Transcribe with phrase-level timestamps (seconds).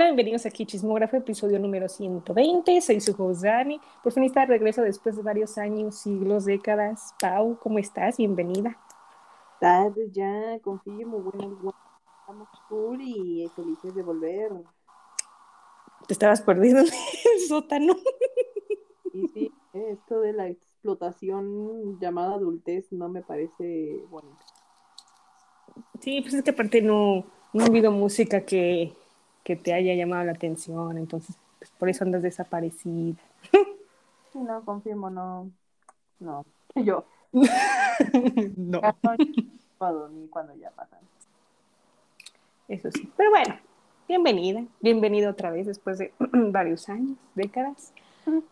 [0.00, 2.80] Hola, bienvenidos aquí Chismógrafo, episodio número 120.
[2.80, 3.78] Soy su host Dani.
[4.02, 7.14] Por fin está de regreso después de varios años, siglos, décadas.
[7.20, 8.16] Pau, ¿cómo estás?
[8.16, 8.78] Bienvenida.
[9.60, 11.74] Tarde ya, confirmo, bueno,
[12.22, 14.50] estamos cool y felices de volver.
[16.06, 17.94] Te estabas perdiendo en el sótano.
[19.12, 24.46] Y sí, esto de la explotación llamada adultez no me parece bonito.
[26.00, 28.94] Sí, pues es que aparte no, no ha habido música que,
[29.44, 33.16] que te haya llamado la atención, entonces pues por eso andas desaparecida.
[34.32, 35.50] Sí, no, confirmo, no.
[36.18, 36.44] No,
[36.74, 37.04] yo.
[37.32, 38.80] no.
[39.78, 41.00] Cuando, ni cuando ya pasan.
[42.68, 43.10] Eso sí.
[43.16, 43.56] Pero bueno,
[44.06, 47.92] bienvenida, bienvenida otra vez después de varios años, décadas.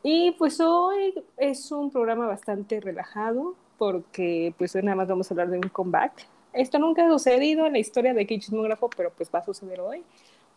[0.02, 5.34] Y pues hoy es un programa bastante relajado porque pues hoy nada más vamos a
[5.34, 6.27] hablar de un comeback.
[6.52, 10.02] Esto nunca ha sucedido en la historia de Chismógrafo, pero pues va a suceder hoy.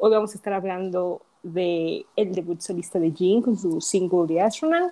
[0.03, 4.41] Hoy vamos a estar hablando de el debut solista de Jean con su single The
[4.41, 4.91] Astronaut.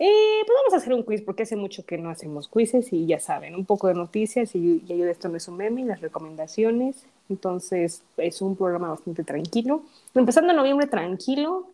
[0.00, 0.10] Y
[0.44, 3.20] pues vamos a hacer un quiz porque hace mucho que no hacemos quizzes y ya
[3.20, 7.06] saben, un poco de noticias y, y esto no es un meme, las recomendaciones.
[7.28, 9.82] Entonces es un programa bastante tranquilo.
[10.12, 11.68] Empezando en noviembre tranquilo,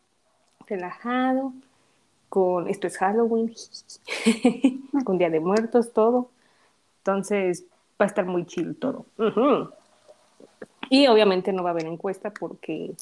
[0.67, 1.55] relajado,
[2.29, 3.55] con esto es Halloween,
[5.05, 6.29] con Día de Muertos, todo.
[6.99, 7.65] Entonces
[7.99, 9.07] va a estar muy chill todo.
[10.91, 12.95] Y obviamente no va a haber encuesta porque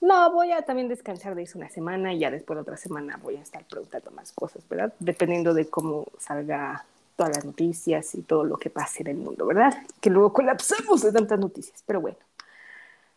[0.00, 3.18] no, voy a también descansar de eso una semana y ya después de otra semana
[3.22, 4.94] voy a estar preguntando más cosas, ¿verdad?
[4.98, 6.84] Dependiendo de cómo salga
[7.16, 9.74] todas las noticias y todo lo que pase en el mundo, ¿verdad?
[10.00, 12.16] Que luego colapsamos de tantas noticias, pero bueno.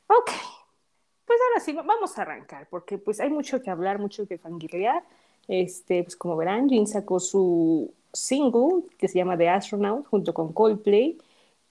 [0.08, 0.30] Ok,
[1.26, 5.04] pues ahora sí, vamos a arrancar, porque pues hay mucho que hablar, mucho que fangirlear.
[5.48, 10.52] Este, pues como verán, Jin sacó su single que se llama The Astronaut junto con
[10.52, 11.18] Coldplay.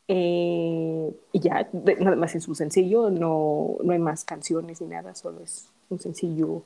[0.09, 5.15] Eh, y ya, nada más es un sencillo, no, no hay más canciones ni nada,
[5.15, 6.63] solo es un sencillo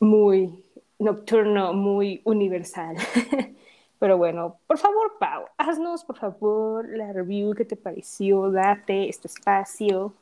[0.00, 0.62] muy
[0.98, 2.96] nocturno, muy universal.
[3.98, 9.28] Pero bueno, por favor, Pau, haznos por favor la review que te pareció, date este
[9.28, 10.14] espacio.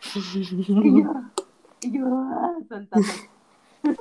[0.14, 1.12] Y yo,
[1.82, 2.54] y yo ah,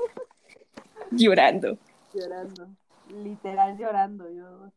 [1.12, 1.78] Llorando.
[2.14, 2.68] llorando,
[3.10, 4.30] literal llorando.
[4.30, 4.72] Yo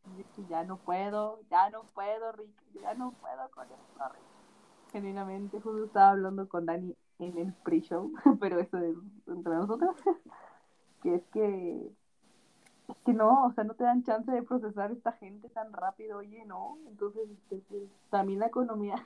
[0.49, 4.93] ya no puedo, ya no puedo, Rick, ya no puedo con esto, Rick.
[4.93, 9.97] Genuinamente, justo estaba hablando con Dani en el pre-show, pero eso es entre nosotros,
[11.03, 11.91] que es que
[12.89, 16.19] es que no, o sea, no te dan chance de procesar esta gente tan rápido,
[16.19, 18.97] oye, no, entonces este, pues, también la economía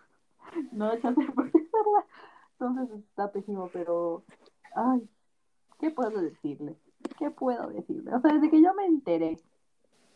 [0.72, 2.06] no da chance de procesarla,
[2.52, 4.24] entonces está pésimo, pero,
[4.74, 5.08] ay,
[5.78, 6.74] ¿qué puedo decirle?
[7.18, 8.14] ¿Qué puedo decirle?
[8.14, 9.38] O sea, desde que yo me enteré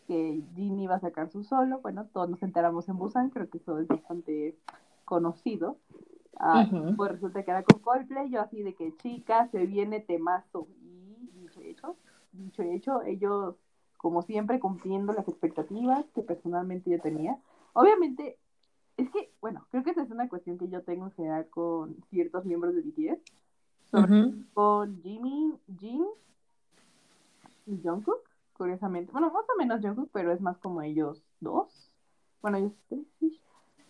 [0.07, 3.59] que Jin iba a sacar su solo, bueno, todos nos enteramos en Busan, creo que
[3.59, 4.57] eso es bastante
[5.05, 5.77] conocido,
[6.37, 6.65] ah,
[6.97, 11.39] pues resulta que era con Coldplay, yo así de que chica, se viene temazo, y
[11.39, 11.95] dicho y hecho,
[12.33, 13.55] dicho hecho, ellos
[13.97, 17.37] como siempre cumpliendo las expectativas que personalmente yo tenía.
[17.73, 18.39] Obviamente,
[18.97, 21.95] es que, bueno, creo que esa es una cuestión que yo tengo en general con
[22.09, 23.21] ciertos miembros de BTS,
[23.91, 26.05] sobre con Jimmy, Jin
[27.71, 28.21] y Jungkook,
[28.53, 29.11] curiosamente.
[29.11, 31.91] Bueno, más o menos Jungkook, pero es más como ellos dos.
[32.41, 33.05] Bueno, ellos tres.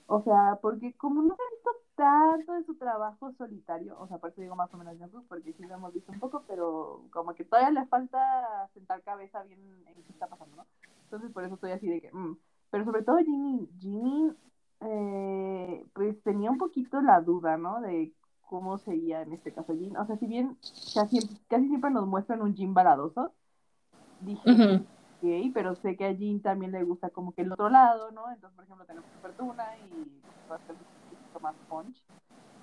[0.08, 4.18] O sea, porque como no se ha visto tanto de su trabajo solitario, o sea,
[4.18, 7.04] por eso digo más o menos Jungkook, porque sí lo hemos visto un poco, pero
[7.12, 10.66] como que todavía le falta sentar cabeza bien en qué está pasando, ¿no?
[11.04, 12.38] Entonces por eso estoy así de que, mm.
[12.70, 14.34] pero sobre todo Jimmy, Jimmy,
[14.82, 17.82] eh, pues tenía un poquito la duda, ¿no?
[17.82, 18.14] De
[18.52, 19.96] cómo sería en este caso Jin.
[19.96, 20.58] O sea, si bien
[20.94, 23.32] casi, casi siempre nos muestran un Jin baladoso,
[24.22, 24.86] dije, Ujú.
[25.22, 28.32] ok, pero sé que a Jin también le gusta como que el otro lado, ¿no?
[28.32, 32.04] Entonces, por ejemplo, tenemos Fortuna y va a ser un poquito más punch.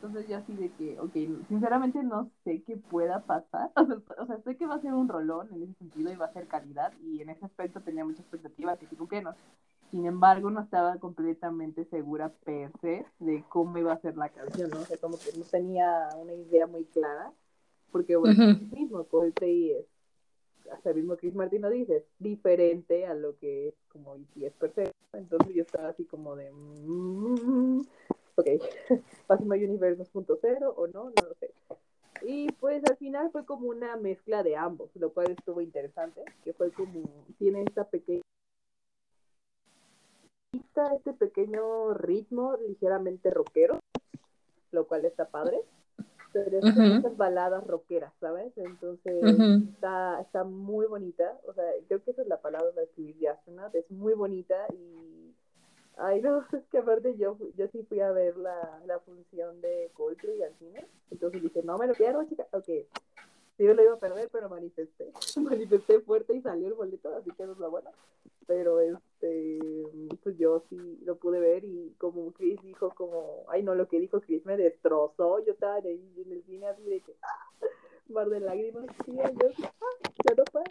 [0.01, 1.13] Entonces yo así de que, ok,
[1.49, 3.73] sinceramente no sé qué pueda pasar.
[3.77, 6.17] O sea, o sea, sé que va a ser un rolón en ese sentido y
[6.17, 9.35] va a ser calidad y en ese aspecto tenía muchas expectativas y sí cumplieron.
[9.91, 14.71] Sin embargo, no estaba completamente segura per se de cómo iba a ser la canción,
[14.71, 14.83] ¿no?
[14.83, 17.33] O sea, como que no tenía una idea muy clara.
[17.91, 18.67] Porque, bueno, Ujú.
[18.77, 19.87] mismo Coldplay es,
[20.73, 24.53] hasta el mismo Chris Martin lo dice, es diferente a lo que es como BTS
[24.59, 24.93] perfecto.
[25.13, 27.81] Entonces yo estaba así como de, mm,
[28.37, 28.47] ok,
[29.27, 31.51] Pásimo Universe 2.0 o no, no lo sé.
[32.23, 36.53] Y pues al final fue como una mezcla de ambos, lo cual estuvo interesante, que
[36.53, 37.03] fue como,
[37.39, 38.23] tiene esta pequeña
[40.97, 43.81] este pequeño ritmo ligeramente rockero,
[44.71, 45.61] lo cual está padre,
[46.33, 46.99] pero es como Ujú.
[46.99, 48.57] esas baladas rockeras, ¿sabes?
[48.57, 49.15] Entonces
[49.75, 53.29] está, está muy bonita, o sea, creo que esa es la palabra para escribir de
[53.29, 55.09] Astronaut, es muy bonita y
[55.99, 59.91] Ay, no, es que aparte yo, yo sí fui a ver la, la función de
[59.95, 60.87] Coldplay al cine.
[61.11, 62.47] Entonces dije, no me lo pierdo, chica.
[62.53, 62.69] Ok,
[63.65, 65.13] me lo iba a perder, pero manifesté.
[65.37, 67.91] manifesté fuerte y salió el boleto, así que no es lo bueno.
[68.47, 69.59] Pero este,
[70.23, 74.01] pues yo sí lo pude ver y como Chris dijo, como, ay no, lo que
[74.01, 75.45] dijo Chris me destrozó.
[75.45, 77.67] Yo estaba ahí en el cine así de que, ¡ah!
[78.09, 78.87] mar de lágrimas.
[79.07, 79.33] Y yo, ah,
[80.29, 80.65] ya no puedo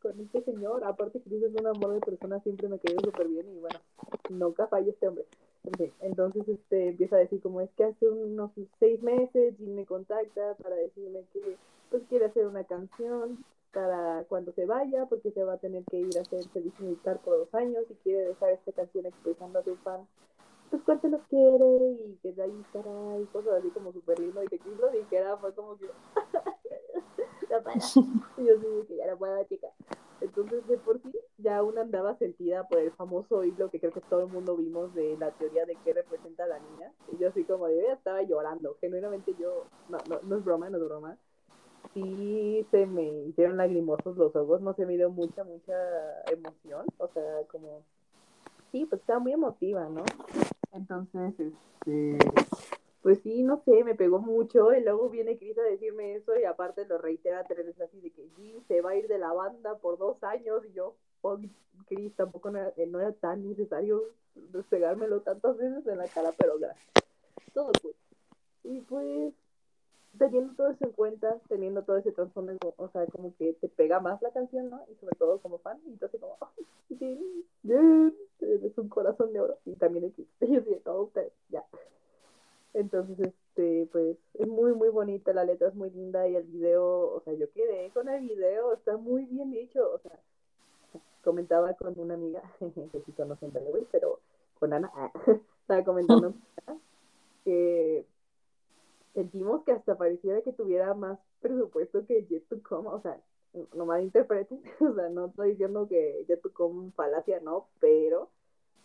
[0.00, 0.84] con este señor.
[0.84, 3.78] Aparte, Chris es un amor de persona, siempre me quedado súper bien y bueno,
[4.30, 5.24] nunca falla este hombre.
[6.00, 10.54] entonces este, empieza a decir como es que hace unos seis meses y me contacta
[10.62, 11.56] para decirme que
[11.90, 15.98] pues quiere hacer una canción para cuando se vaya, porque se va a tener que
[15.98, 19.64] ir a hacer servicio militar por dos años y quiere dejar esta canción expresando a
[19.64, 20.06] su fan
[20.70, 24.42] pues cuánto los quiere y que de ahí estará y cosas así como súper lindo
[24.42, 25.86] y que Chris lo dijera fue como que
[27.50, 27.76] no para.
[28.36, 29.68] Y yo sí que ya no puedo, chica.
[30.20, 34.00] Entonces, de por sí, ya una andaba sentida por el famoso hilo que creo que
[34.00, 36.92] todo el mundo vimos de la teoría de qué representa la niña.
[37.12, 38.76] Y yo así como de, ya estaba llorando.
[38.80, 41.16] Genuinamente yo, no, no, no es broma, no es broma.
[41.94, 45.74] Sí se me hicieron lagrimosos los ojos, no se me dio mucha, mucha
[46.30, 46.86] emoción.
[46.98, 47.82] O sea, como,
[48.72, 50.04] sí, pues estaba muy emotiva, ¿no?
[50.72, 52.18] Entonces, este,
[53.02, 54.72] pues sí, no sé, me pegó mucho.
[54.74, 58.10] Y luego viene Cris a decirme eso y aparte lo reitera tres veces así de
[58.10, 61.38] que Jim se va a ir de la banda por dos años y yo, oh,
[61.86, 64.02] Cris, tampoco no era, eh, no era, tan necesario
[64.34, 66.86] despegármelo tantas veces en la cara, pero gracias.
[67.54, 67.96] Todo pues.
[68.64, 69.32] Y pues,
[70.18, 74.00] teniendo todo eso en cuenta, teniendo todo ese trasfondo, o sea, como que te pega
[74.00, 74.82] más la canción, ¿no?
[74.90, 76.48] Y sobre todo como fan, y entonces como, oh,
[76.88, 79.58] sí, es un corazón de oro.
[79.64, 81.64] Y también X, yo sí, todo ustedes, ya.
[82.74, 87.14] Entonces, este, pues es muy, muy bonita, la letra es muy linda y el video,
[87.14, 90.12] o sea, yo quedé con el video, está muy bien hecho, o sea,
[91.24, 92.42] comentaba con una amiga,
[92.92, 93.52] que sí conocen
[93.90, 94.20] pero
[94.58, 94.92] con Ana,
[95.62, 96.34] estaba comentando
[97.44, 98.04] que
[99.18, 103.20] sentimos que hasta pareciera que tuviera más presupuesto que Jet to Come, o sea,
[103.74, 108.30] no malinterpreten, o sea, no estoy diciendo que Jet to Come falacia, no, pero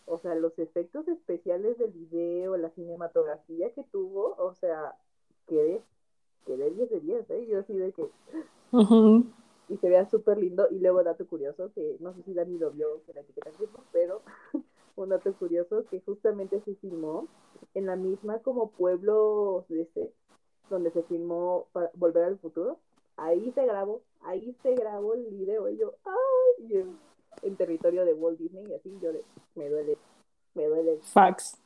[0.06, 4.96] o sea, los efectos especiales del video, la cinematografía que tuvo, o sea,
[5.46, 5.80] quedé,
[6.44, 7.46] quedé 10 de 10, ¿eh?
[7.46, 8.10] Yo así de que...
[9.70, 10.68] Y se vea súper lindo.
[10.70, 13.50] Y luego, dato curioso, que no sé si Dani lo vio en la etiqueta
[13.92, 14.20] pero
[14.96, 17.28] un dato curioso que justamente se filmó
[17.72, 20.12] en la misma como pueblo de este,
[20.70, 22.78] donde se filmó para Volver al Futuro.
[23.16, 25.68] Ahí se grabó, ahí se grabó el video.
[25.68, 26.66] Y yo, ¡ay!
[26.66, 29.10] Y en territorio de Walt Disney y así yo
[29.54, 29.96] me duele,
[30.54, 30.98] me duele.
[31.02, 31.58] Fax.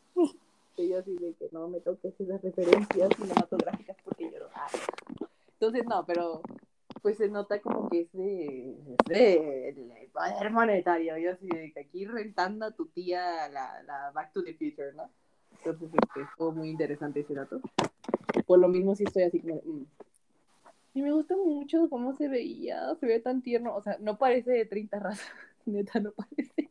[0.76, 4.46] Y yo así de que no me toques esas referencias cinematográficas porque yo no.
[5.54, 6.40] Entonces no, pero
[7.02, 8.76] pues se nota como que ese,
[9.08, 14.10] ese el poder monetario, yo así de que aquí rentando a tu tía la, la
[14.12, 15.10] Back to the Future, ¿no?
[15.58, 17.60] Entonces este, fue muy interesante ese dato.
[18.46, 19.56] Por lo mismo sí estoy así como...
[19.56, 19.86] Mm.
[20.94, 24.50] Y me gusta mucho cómo se veía, se ve tan tierno, o sea, no parece
[24.50, 25.28] de 30 razas
[25.66, 26.70] neta no parece.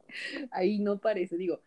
[0.52, 1.62] Ahí no parece, digo,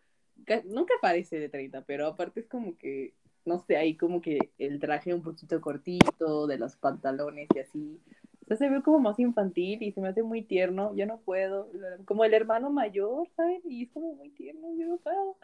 [0.65, 3.13] nunca parece de 30, pero aparte es como que,
[3.45, 7.99] no sé, ahí como que el traje un poquito cortito, de los pantalones y así.
[8.43, 10.93] O sea, se ve como más infantil y se me hace muy tierno.
[10.95, 11.69] Yo no puedo.
[12.05, 13.61] Como el hermano mayor, ¿saben?
[13.65, 15.37] Y es como muy tierno, yo no puedo.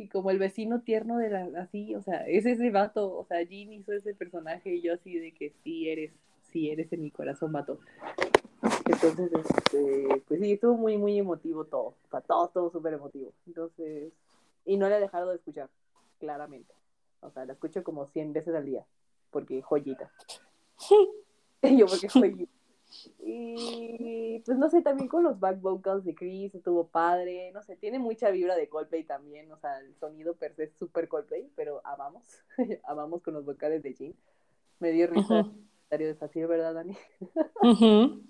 [0.00, 3.42] Y como el vecino tierno de la, así, o sea, es ese vato, o sea,
[3.42, 6.10] Jean hizo ese personaje y yo así de que sí eres,
[6.50, 7.78] sí eres en mi corazón, vato.
[8.86, 11.96] Entonces, este, pues sí, estuvo muy, muy emotivo todo.
[12.08, 13.34] Para todo, todo súper emotivo.
[13.46, 14.10] Entonces,
[14.64, 15.68] y no le he dejado de escuchar,
[16.18, 16.72] claramente.
[17.20, 18.86] O sea, la escucho como 100 veces al día,
[19.30, 20.10] porque joyita.
[21.62, 22.50] Yo, porque joyita.
[23.20, 27.76] Y pues no sé, también con los back vocals de Chris estuvo padre, no sé,
[27.76, 31.50] tiene mucha vibra de Coldplay también, o sea, el sonido per se es súper Coldplay,
[31.54, 32.24] pero amamos,
[32.84, 34.14] amamos con los vocales de Jean.
[34.78, 35.46] Me dio risa
[35.90, 36.96] de Sacir, ¿verdad, Dani?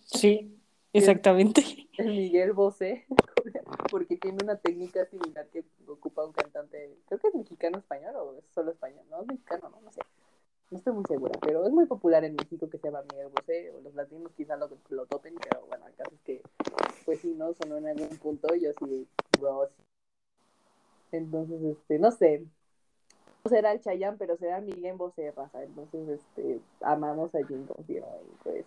[0.05, 0.59] Sí,
[0.93, 1.63] exactamente.
[1.97, 3.07] El, Miguel Bosé,
[3.91, 8.39] porque tiene una técnica similar que ocupa un cantante, creo que es mexicano español o
[8.39, 10.01] es solo español, no es mexicano, no, no sé.
[10.71, 13.73] No estoy muy segura, pero es muy popular en México que se llama Miguel Bosé,
[13.73, 16.43] o los latinos quizás lo, lo topen, pero bueno, el caso es que,
[17.05, 17.53] pues sí, ¿no?
[17.55, 19.09] Sonó en algún punto, yo así,
[19.41, 19.71] bros.
[21.11, 22.47] Entonces, este, no sé,
[23.49, 25.65] será el Chayanne, pero será Miguel Bosé raza.
[25.65, 28.65] Entonces, este, amamos a Jim Confirmo y pues,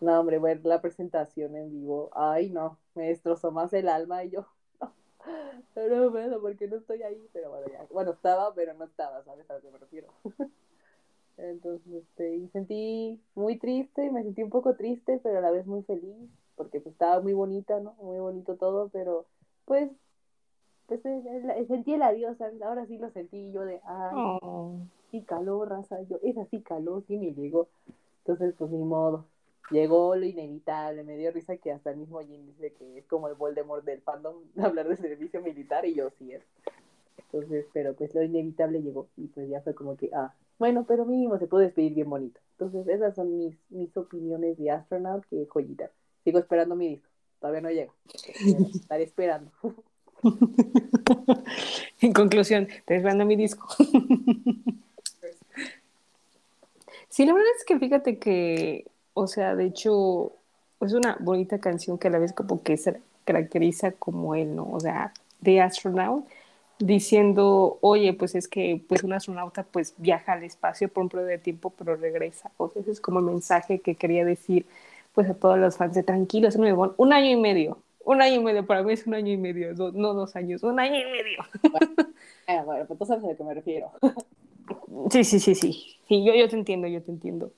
[0.00, 4.30] no, hombre, ver la presentación en vivo, ay, no, me destrozó más el alma y
[4.30, 4.46] yo,
[5.74, 9.22] no, no puedo porque no estoy ahí, pero bueno, ya, bueno, estaba, pero no estaba,
[9.24, 10.08] ¿sabes a lo que me refiero?
[11.36, 15.66] Entonces, este, y sentí muy triste, me sentí un poco triste, pero a la vez
[15.66, 16.14] muy feliz,
[16.56, 17.94] porque pues estaba muy bonita, ¿no?
[17.94, 19.26] Muy bonito todo, pero
[19.64, 19.90] pues
[20.86, 21.22] pues eh,
[21.56, 22.60] eh, sentí el adiós, ¿sabes?
[22.62, 24.80] Ahora sí lo sentí yo de, ay, Oh.
[25.12, 27.68] sí calor, raza, yo, es así calor, sí me llegó.
[28.24, 29.24] Entonces, pues ni modo.
[29.70, 33.28] Llegó lo inevitable, me dio risa que hasta el mismo Jin dice que es como
[33.28, 36.42] el Voldemort del fandom hablar de servicio militar y yo sí es.
[37.32, 41.06] Entonces, pero pues lo inevitable llegó y pues ya fue como que, ah, bueno, pero
[41.06, 42.38] mínimo se puede despedir bien bonito.
[42.52, 45.90] Entonces, esas son mis, mis opiniones de Astronaut, que joyita.
[46.22, 47.08] Sigo esperando mi disco,
[47.40, 47.90] todavía no llega.
[48.74, 49.50] Estaré esperando.
[52.02, 53.66] en conclusión, te esperando mi disco.
[57.08, 60.32] sí, la verdad es que fíjate que, o sea, de hecho,
[60.82, 64.70] es una bonita canción que a la vez como que se caracteriza como él, ¿no?
[64.70, 66.26] O sea, de Astronaut,
[66.80, 71.28] diciendo, oye, pues es que pues un astronauta pues viaja al espacio por un periodo
[71.28, 72.50] de tiempo, pero regresa.
[72.56, 74.66] O sea, ese es como el mensaje que quería decir
[75.14, 78.66] pues a todos los fans de tranquilos, un año y medio, un año y medio,
[78.66, 81.44] para mí es un año y medio, do, no dos años, un año y medio.
[81.70, 81.94] Bueno,
[82.64, 83.90] bueno, pues tú sabes a lo que me refiero.
[85.10, 85.72] Sí, sí, sí, sí,
[86.06, 87.50] sí, yo, yo te entiendo, yo te entiendo.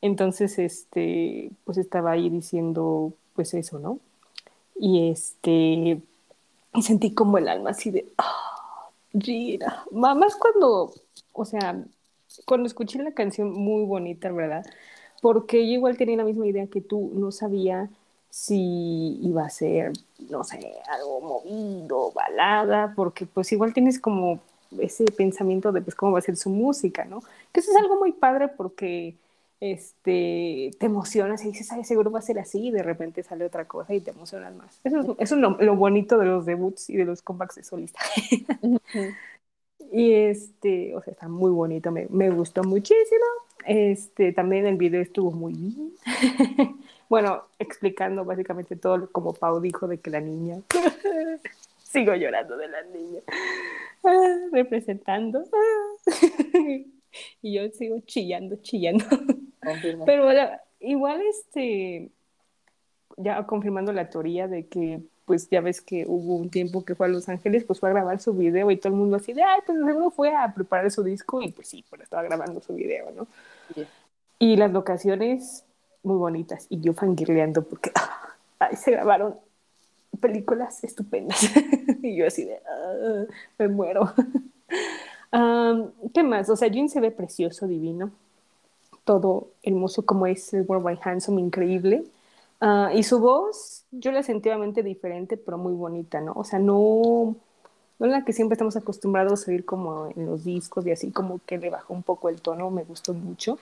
[0.00, 4.00] Entonces, este, pues estaba ahí diciendo, pues eso, ¿no?
[4.76, 6.02] Y este,
[6.74, 8.49] y sentí como el alma así de, ah,
[9.12, 10.92] Gina, más cuando,
[11.32, 11.84] o sea,
[12.46, 14.64] cuando escuché la canción muy bonita, ¿verdad?
[15.20, 17.90] Porque yo igual tenía la misma idea que tú, no sabía
[18.30, 19.92] si iba a ser,
[20.28, 24.40] no sé, algo movido, balada, porque pues igual tienes como
[24.78, 27.22] ese pensamiento de pues cómo va a ser su música, ¿no?
[27.52, 29.16] Que eso es algo muy padre porque
[29.60, 33.44] este, te emocionas y dices, ay, seguro va a ser así, y de repente sale
[33.44, 34.80] otra cosa y te emocionas más.
[34.84, 37.64] Eso es, eso es lo, lo, bonito de los debuts y de los comebacks de
[37.64, 38.00] solista.
[39.92, 43.24] y este, o sea, está muy bonito, me, me, gustó muchísimo.
[43.66, 45.92] Este, también el video estuvo muy bien.
[47.10, 50.62] bueno, explicando básicamente todo como Pau dijo de que la niña,
[51.82, 53.20] sigo llorando de la niña,
[54.04, 55.44] ah, representando.
[57.42, 59.04] y yo sigo chillando, chillando.
[59.62, 60.04] Confirmo.
[60.04, 60.48] Pero bueno,
[60.80, 62.10] igual este,
[63.16, 67.06] ya confirmando la teoría de que pues ya ves que hubo un tiempo que fue
[67.06, 69.44] a Los Ángeles, pues fue a grabar su video y todo el mundo así de,
[69.44, 72.74] ay, pues seguro fue a preparar su disco y pues sí, pues estaba grabando su
[72.74, 73.28] video, ¿no?
[73.76, 73.86] Yeah.
[74.40, 75.64] Y las locaciones
[76.02, 77.92] muy bonitas y yo fangirleando porque
[78.58, 79.36] ay, se grabaron
[80.20, 81.48] películas estupendas
[82.02, 83.24] y yo así de, ah,
[83.58, 84.12] me muero.
[85.32, 86.48] Um, ¿Qué más?
[86.50, 88.10] O sea, Jin se ve precioso, divino,
[89.04, 92.04] todo hermoso como es el World by Handsome, increíble.
[92.60, 96.32] Uh, y su voz, yo la sentí obviamente diferente, pero muy bonita, ¿no?
[96.34, 97.34] O sea, no,
[97.98, 101.40] no la que siempre estamos acostumbrados a oír como en los discos y así como
[101.46, 103.58] que le bajó un poco el tono, me gustó mucho.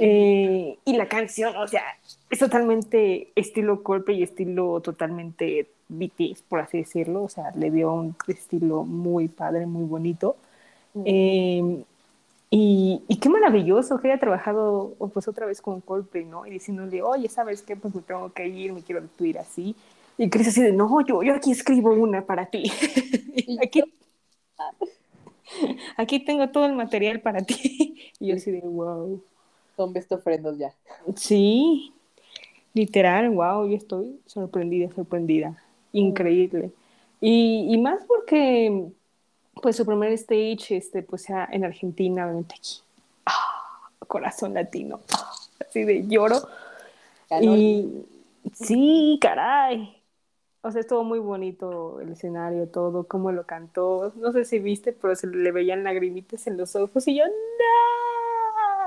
[0.00, 1.84] Eh, y la canción, o sea,
[2.30, 7.22] es totalmente estilo golpe y estilo totalmente BTS, por así decirlo.
[7.22, 10.36] O sea, le dio un estilo muy padre, muy bonito.
[11.04, 11.84] Eh,
[12.50, 16.46] y, y, qué maravilloso que haya trabajado pues otra vez con Coldplay, ¿no?
[16.46, 17.76] Y diciéndole, oye, ¿sabes qué?
[17.76, 19.74] Pues me tengo que ir, me quiero ir así.
[20.16, 22.70] Y Chris así de, no, yo, yo aquí escribo una para ti.
[23.62, 23.82] aquí,
[25.96, 28.12] aquí tengo todo el material para ti.
[28.20, 29.22] y yo así de, wow.
[29.76, 30.72] Son best ofrendos ya.
[31.16, 31.92] Sí,
[32.72, 35.62] literal, wow, yo estoy sorprendida, sorprendida.
[35.92, 36.70] Increíble.
[37.20, 38.90] Y, y más porque
[39.66, 42.78] pues su primer stage, este, pues sea en Argentina, obviamente aquí.
[43.24, 45.00] Ah, corazón latino.
[45.58, 46.36] Así de lloro.
[47.40, 48.06] Y
[48.54, 50.00] sí, caray.
[50.62, 54.12] O sea, estuvo muy bonito el escenario, todo, cómo lo cantó.
[54.14, 57.24] No sé si viste, pero se le veían lagrimitas en los ojos y yo,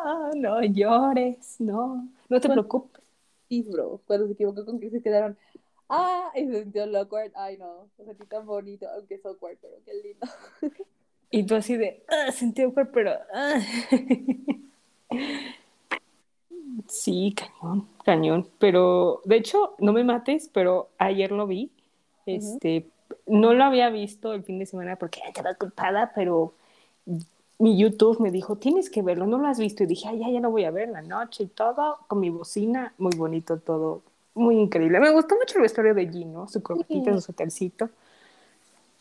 [0.05, 3.03] no, no llores, no, no te preocupes.
[3.49, 5.35] Sí, bro, cuando se equivocó con que se quedaron,
[5.89, 9.57] ah, y se sintió lo awkward, ay no, se sentí tan bonito, aunque es awkward,
[9.61, 10.27] pero qué lindo.
[11.31, 13.11] Y tú así de, ah, sentí awkward, pero...
[13.33, 13.59] Ah.
[16.87, 18.47] Sí, cañón, cañón.
[18.59, 21.71] Pero, de hecho, no me mates, pero ayer lo vi.
[22.25, 23.39] Este, uh -huh.
[23.39, 26.53] no lo había visto el fin de semana porque estaba ocupada, pero
[27.59, 29.83] mi YouTube me dijo, tienes que verlo, no lo has visto.
[29.83, 32.19] Y dije, ay, ya, ya lo voy a ver en la noche y todo, con
[32.19, 34.01] mi bocina, muy bonito todo,
[34.33, 34.99] muy increíble.
[34.99, 37.21] Me gustó mucho el vestuario de Gino, su corbatita, sí.
[37.21, 37.89] su hotelcito.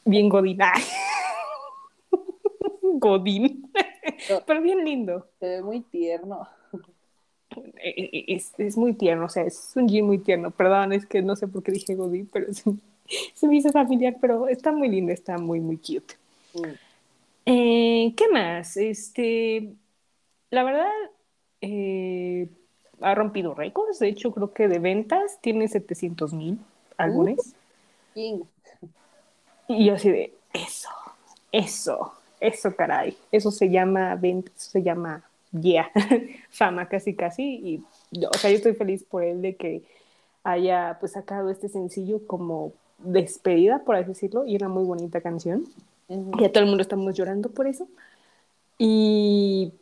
[0.04, 0.58] Bien Godín.
[2.82, 3.70] Godín.
[4.30, 5.26] No, Pero bien lindo.
[5.38, 6.48] Se ve muy tierno.
[7.82, 10.50] Es, es, muy tierno, o sea, es un Jin muy tierno.
[10.50, 12.62] Perdón, es que no sé por qué dije Godín, pero se,
[13.34, 16.14] se me hizo familiar, pero está muy lindo, está muy, muy cute.
[16.54, 16.74] Mm.
[17.46, 18.76] Eh, ¿Qué más?
[18.76, 19.72] Este,
[20.50, 20.90] la verdad,
[21.60, 22.48] eh,
[23.00, 23.98] ha rompido récords.
[23.98, 26.58] De hecho, creo que de ventas tiene 700 mil
[26.96, 27.54] álbumes.
[28.14, 28.44] Uh,
[29.68, 30.88] y yo así de, Eso,
[31.52, 33.16] eso, eso, caray.
[33.30, 35.90] Eso se llama venta, eso se llama yeah,
[36.50, 37.82] fama casi casi.
[38.12, 39.82] Y, o sea, yo estoy feliz por él de que
[40.42, 45.64] haya pues sacado este sencillo como despedida, por así decirlo, y una muy bonita canción.
[46.08, 47.86] Y a todo el mundo estamos llorando por eso.
[48.78, 49.72] Y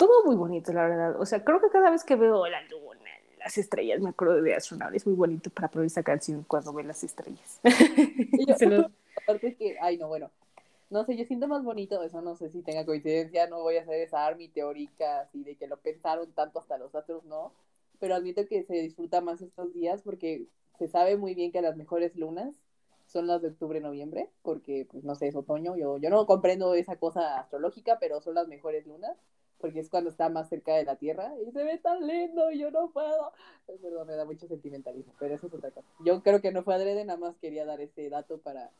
[0.00, 1.20] todo muy bonito, la verdad.
[1.20, 4.54] O sea, creo que cada vez que veo la luna, las estrellas, me acuerdo de
[4.54, 4.94] Astronaut.
[4.94, 7.60] Es muy bonito para poner esa canción cuando ve las estrellas.
[9.22, 10.30] Aparte que, ay, no, bueno,
[10.88, 13.82] no sé, yo siento más bonito eso, no sé si tenga coincidencia, no voy a
[13.82, 17.52] hacer esa army teórica así de que lo pensaron tanto hasta los astros, no,
[17.98, 20.46] pero admito que se disfruta más estos días porque
[20.78, 22.56] se sabe muy bien que las mejores lunas
[23.06, 26.72] son las de octubre noviembre, porque pues no sé, es otoño, yo, yo no comprendo
[26.72, 29.18] esa cosa astrológica, pero son las mejores lunas,
[29.60, 32.58] porque es cuando está más cerca de la Tierra y se ve tan lindo y
[32.58, 33.32] yo no puedo.
[33.66, 35.86] Perdón, me da mucho sentimentalismo, pero eso es otra cosa.
[36.04, 38.70] Yo creo que no fue adrede, nada más quería dar ese dato para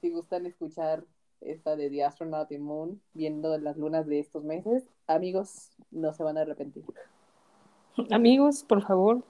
[0.00, 1.04] si gustan escuchar
[1.40, 6.22] esta de The Astronaut in Moon, viendo las lunas de estos meses, amigos, no se
[6.22, 6.84] van a arrepentir.
[8.10, 9.22] Amigos, por favor,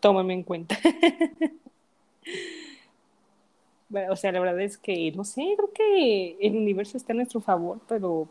[0.00, 0.76] tómame en cuenta.
[3.88, 7.16] bueno, o sea, la verdad es que, no sé, creo que el universo está a
[7.16, 8.28] nuestro favor, pero,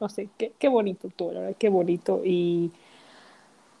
[0.00, 2.22] no sé, qué, qué bonito todo, la verdad, qué bonito.
[2.24, 2.72] Y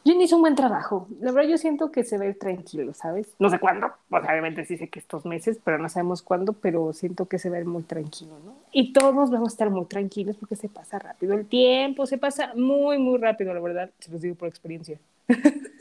[0.04, 1.06] Jin hizo un buen trabajo.
[1.20, 3.34] La verdad, yo siento que se ve tranquilo, ¿sabes?
[3.38, 6.92] No sé cuándo, pues, obviamente sí sé que estos meses, pero no sabemos cuándo, pero
[6.92, 8.54] siento que se ve muy tranquilo, ¿no?
[8.72, 12.52] Y todos vamos a estar muy tranquilos porque se pasa rápido el tiempo, se pasa
[12.54, 14.98] muy, muy rápido, la verdad, se los digo por experiencia.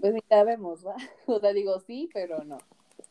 [0.00, 0.94] Pues ya vemos, ¿va?
[1.26, 2.58] O sea, digo sí, pero no.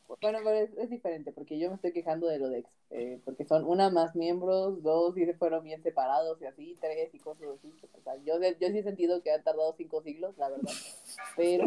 [0.07, 3.65] Bueno, pero es, diferente, porque yo me estoy quejando de lo de eh, porque son
[3.65, 7.73] una más miembros, dos y se fueron bien separados y así, tres y cosas así.
[7.93, 10.71] O yo, yo sí he sentido que han tardado cinco siglos, la verdad.
[11.35, 11.65] Pero,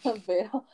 [0.26, 0.64] pero,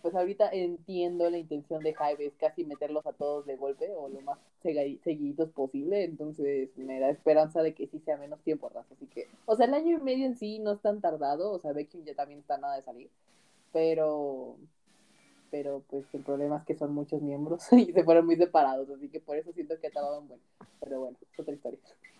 [0.00, 4.08] pues ahorita entiendo la intención de Jaime, es casi meterlos a todos de golpe o
[4.08, 8.86] lo más seguiditos posible, entonces me da esperanza de que sí sea menos tiempo atrás.
[8.92, 11.58] Así que, o sea, el año y medio en sí no es tan tardado, o
[11.58, 13.10] sea, Becky ya también está nada de salir,
[13.72, 14.56] pero
[15.50, 19.08] pero pues el problema es que son muchos miembros y se fueron muy separados, así
[19.08, 20.42] que por eso siento que acababan bueno.
[20.80, 21.78] Pero bueno, es otra historia.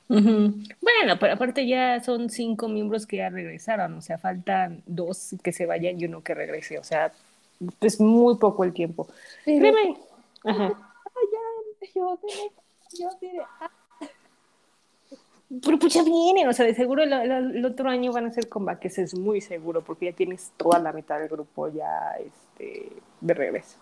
[0.09, 5.53] Bueno, pero aparte ya son cinco miembros que ya regresaron, o sea, faltan dos que
[5.53, 7.12] se vayan y uno que regrese, o sea,
[7.81, 9.07] es muy poco el tiempo.
[9.45, 9.77] Pero...
[10.45, 10.95] Ajá.
[11.95, 12.19] yo,
[12.99, 13.71] yo diré, ah,
[15.49, 18.99] pero pues ya vienen, o sea, de seguro el, otro año van a ser combates,
[18.99, 23.79] es muy seguro, porque ya tienes toda la mitad del grupo ya este, de regreso.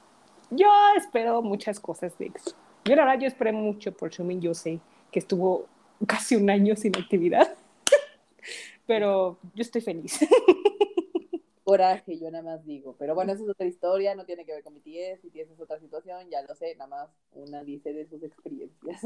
[0.51, 2.55] Yo espero muchas cosas de eso.
[2.85, 4.79] Yo la verdad, yo esperé mucho por Shumin, yo sé
[5.11, 5.67] que estuvo
[6.07, 7.53] casi un año sin actividad,
[8.87, 10.21] pero yo estoy feliz.
[11.65, 12.95] Coraje, yo nada más digo.
[12.97, 15.59] Pero bueno, esa es otra historia, no tiene que ver con mi tía, si tienes
[15.59, 19.03] otra situación, ya lo sé, nada más una dice de sus experiencias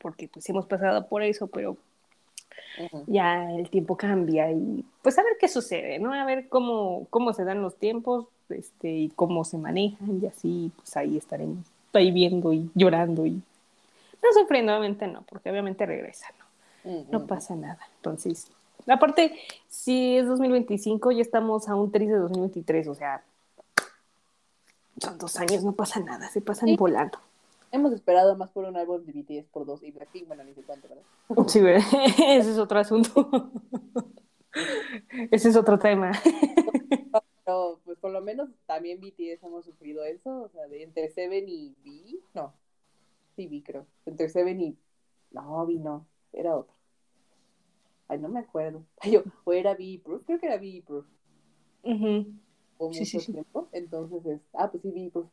[0.00, 1.76] porque pues hemos pasado por eso, pero
[3.06, 6.12] ya el tiempo cambia y pues a ver qué sucede, ¿no?
[6.12, 10.70] A ver cómo, cómo se dan los tiempos este, y cómo se manejan y así,
[10.76, 11.64] pues ahí estaremos
[11.96, 17.04] ahí viendo y llorando y no sufriendo, obviamente no, porque obviamente regresa, ¿no?
[17.10, 17.80] No pasa nada.
[17.96, 18.48] Entonces,
[18.86, 19.36] aparte,
[19.68, 23.22] si es 2025, ya estamos a un 3 de 2023, o sea,
[24.98, 27.18] son dos años, no pasa nada, se pasan volando.
[27.76, 30.62] Hemos esperado más por un álbum de BTS por dos y Blackpink, bueno, ni sé
[30.62, 31.04] cuánto, ¿verdad?
[31.46, 31.60] Sí,
[32.26, 33.50] ese es otro asunto.
[35.30, 36.12] ese es otro tema.
[37.44, 41.44] Pero, pues por lo menos también BTS hemos sufrido eso, o sea, de entre Seven
[41.46, 42.54] y B, no,
[43.36, 44.78] sí, B creo, entre Seven y,
[45.32, 46.74] no, B no, era otro.
[48.08, 48.86] Ay, no me acuerdo.
[49.00, 51.04] Ay, o era B Proof, creo que era B Proof.
[51.82, 55.26] Uh sí, sí, tiempo, entonces, es, ah, pues sí, B Proof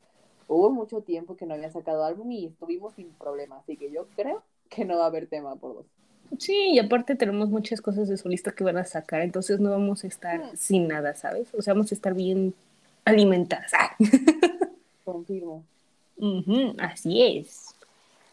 [0.53, 4.07] hubo mucho tiempo que no habían sacado álbum y estuvimos sin problema, así que yo
[4.15, 5.85] creo que no va a haber tema por dos.
[6.39, 10.03] Sí, y aparte tenemos muchas cosas de solista que van a sacar, entonces no vamos
[10.03, 10.57] a estar mm.
[10.57, 11.53] sin nada, ¿sabes?
[11.53, 12.53] O sea, vamos a estar bien
[13.05, 13.71] alimentadas.
[15.05, 15.63] Confirmo.
[16.79, 17.75] así es.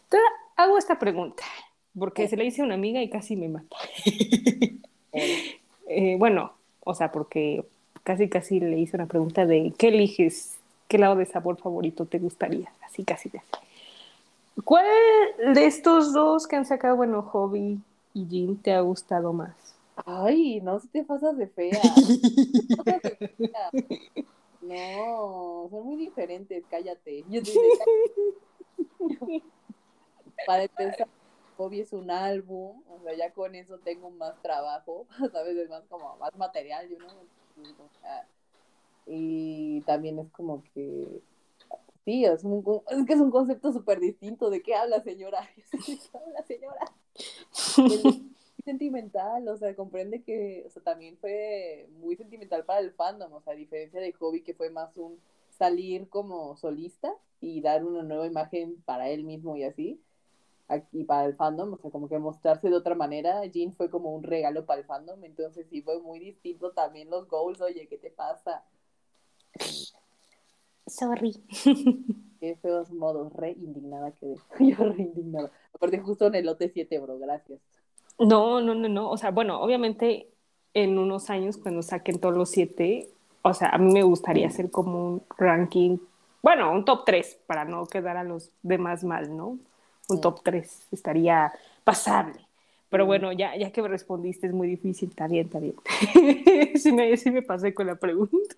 [0.03, 1.43] Entonces, hago esta pregunta,
[1.97, 3.75] porque se la hice a una amiga y casi me mata.
[5.93, 6.53] Eh, bueno,
[6.85, 7.65] o sea, porque
[8.03, 10.60] casi casi le hice una pregunta de ¿qué eliges
[10.91, 12.69] ¿Qué lado de sabor favorito te gustaría?
[12.81, 13.41] Así casi de
[14.65, 14.85] ¿Cuál
[15.53, 17.79] de estos dos que han sacado, bueno, Hobby
[18.13, 19.55] y Jean, te ha gustado más?
[20.05, 21.79] Ay, no te pasas de fea.
[24.61, 27.23] No, son muy diferentes, cállate.
[30.45, 31.07] Para empezar,
[31.57, 35.55] Hobby es un álbum, o sea, ya con eso tengo más trabajo, ¿sabes?
[35.55, 37.07] Es más como más material, yo no
[39.07, 41.21] y también es como que
[42.03, 44.49] Sí, es, un, es que es un concepto súper distinto.
[44.49, 45.47] ¿De qué habla, señora?
[45.87, 46.91] ¿De qué habla, señora?
[48.65, 53.41] sentimental, o sea, comprende que, o sea, también fue muy sentimental para el fandom, o
[53.41, 58.03] sea, a diferencia de Hobby, que fue más un salir como solista y dar una
[58.03, 59.99] nueva imagen para él mismo y así,
[60.67, 64.13] aquí para el fandom, o sea, como que mostrarse de otra manera, Jean fue como
[64.13, 67.97] un regalo para el fandom, entonces sí fue muy distinto también los goals, oye, ¿qué
[67.97, 68.63] te pasa?
[70.87, 71.41] Sorry.
[72.39, 75.51] Qué feos modos, re indignada que yo re indignada.
[75.73, 77.59] Aparte justo en el lote 7, bro, gracias.
[78.19, 80.27] No, no, no, no, o sea, bueno, obviamente
[80.73, 83.09] en unos años cuando saquen todos los siete,
[83.41, 85.97] o sea, a mí me gustaría hacer como un ranking,
[86.41, 89.57] bueno, un top 3 para no quedar a los demás mal, ¿no?
[90.09, 91.51] Un top 3 estaría
[91.83, 92.47] pasable.
[92.89, 95.75] Pero bueno, ya, ya que me respondiste es muy difícil, está bien, está bien.
[96.75, 98.55] sí, me, sí me pasé con la pregunta.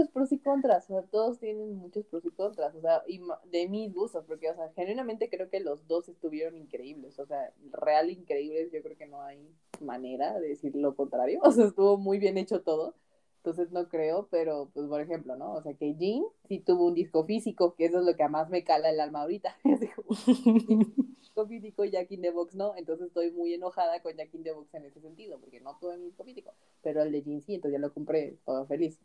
[0.00, 3.20] Muchos pros y contras, o sea, todos tienen muchos pros y contras, o sea, y
[3.50, 7.52] de mis gustos, porque, o sea, genuinamente creo que los dos estuvieron increíbles, o sea,
[7.70, 9.46] real increíbles, yo creo que no hay
[9.80, 12.94] manera de decir lo contrario, o sea, estuvo muy bien hecho todo,
[13.38, 15.54] entonces no creo, pero pues por ejemplo, ¿no?
[15.54, 18.50] O sea que Jean sí tuvo un disco físico, que eso es lo que más
[18.50, 19.56] me cala el alma ahorita.
[21.20, 24.42] disco físico y Jack in the Box no, entonces estoy muy enojada con Jack in
[24.42, 27.40] the Box en ese sentido, porque no tuve mi disco físico, pero el de Jean
[27.40, 28.98] sí, entonces ya lo compré, todo feliz.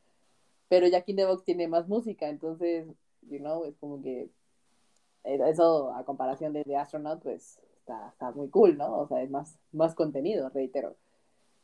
[0.67, 2.87] Pero Jack in the Box tiene más música, entonces,
[3.21, 4.29] you know, es como que
[5.23, 8.99] eh, eso a comparación de The Astronaut, pues está, está muy cool, ¿no?
[8.99, 10.95] O sea, es más, más contenido, reitero.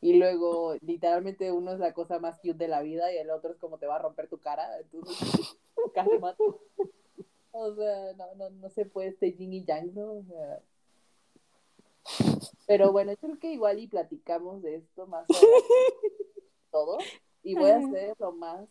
[0.00, 3.52] Y luego, literalmente, uno es la cosa más cute de la vida y el otro
[3.52, 4.80] es como te va a romper tu cara.
[4.80, 5.56] Entonces,
[5.94, 6.60] casi mato.
[7.52, 10.12] O sea, no, no, no se puede este yin y yang, ¿no?
[10.12, 10.60] O sea...
[12.66, 15.24] Pero bueno, yo creo que igual y platicamos de esto más
[16.72, 16.98] todo.
[17.44, 18.68] Y voy a hacer lo más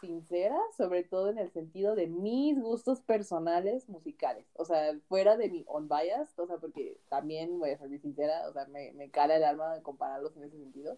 [0.00, 4.46] sincera, sobre todo en el sentido de mis gustos personales musicales.
[4.54, 7.98] O sea, fuera de mi on bias, o sea, porque también voy a ser muy
[7.98, 10.96] sincera, o sea, me, me cala el alma de compararlos en ese sentido.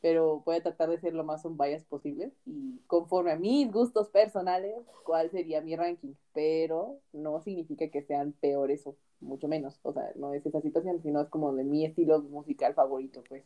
[0.00, 3.70] Pero voy a tratar de ser lo más on bias posible y conforme a mis
[3.72, 6.14] gustos personales, cuál sería mi ranking.
[6.32, 9.80] Pero no significa que sean peores o mucho menos.
[9.82, 13.44] O sea, no es esa situación, sino es como de mi estilo musical favorito, pues.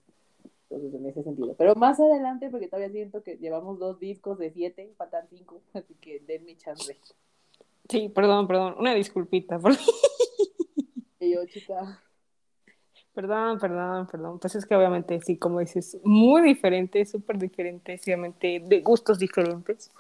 [0.72, 1.54] Entonces, en ese sentido.
[1.58, 5.94] Pero más adelante, porque todavía siento que llevamos dos discos de siete, faltan cinco, así
[6.00, 6.98] que denme chance.
[7.88, 9.58] Sí, perdón, perdón, una disculpita.
[9.58, 9.72] Por...
[11.20, 12.00] Y yo, chica.
[13.12, 14.38] Perdón, perdón, perdón.
[14.38, 19.90] Pues es que obviamente, sí, como dices, muy diferente, súper diferente, obviamente de gustos diferentes.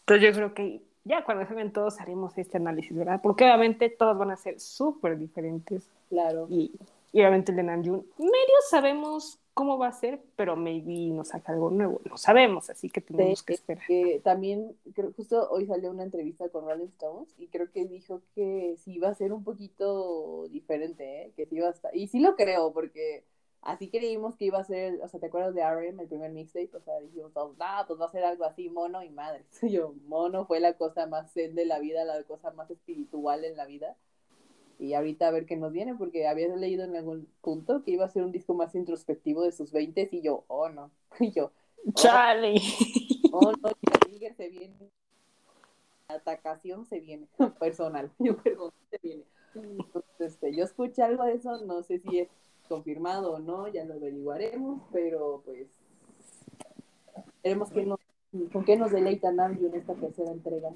[0.00, 3.20] Entonces yo creo que ya cuando se ven todos haremos este análisis, ¿verdad?
[3.22, 5.90] Porque obviamente todos van a ser súper diferentes.
[6.08, 6.46] Claro.
[6.48, 6.72] Y,
[7.12, 11.52] y obviamente el de Namjoon, medio sabemos cómo va a ser, pero maybe nos saca
[11.52, 13.86] algo nuevo, no sabemos, así que tenemos que esperar.
[14.22, 18.76] también, creo, justo hoy salió una entrevista con Rolling Stones y creo que dijo que
[18.78, 21.32] sí iba a ser un poquito diferente, ¿eh?
[21.36, 23.24] que sí iba a estar, y sí lo creo, porque
[23.62, 26.76] así creímos que iba a ser, o sea, ¿te acuerdas de R.M., el primer mixtape?
[26.76, 29.44] O sea, dijimos, ah, pues va a ser algo así, mono y madre.
[29.62, 33.56] Yo, mono fue la cosa más zen de la vida, la cosa más espiritual en
[33.56, 33.96] la vida
[34.78, 38.04] y ahorita a ver qué nos viene, porque había leído en algún punto que iba
[38.04, 41.52] a ser un disco más introspectivo de sus 20 y yo, oh no, y yo,
[41.86, 42.60] oh, Charlie.
[43.36, 43.70] Oh no,
[44.08, 44.92] Tiger se viene,
[46.08, 47.26] la atacación se viene,
[47.58, 49.24] personal, yo perdón, se viene.
[49.54, 52.28] Entonces, este, yo escuché algo de eso, no sé si es
[52.68, 55.66] confirmado o no, ya lo averiguaremos, pero pues
[57.42, 57.98] veremos que nos,
[58.52, 60.70] con qué nos deleita Namjoon en esta tercera entrega.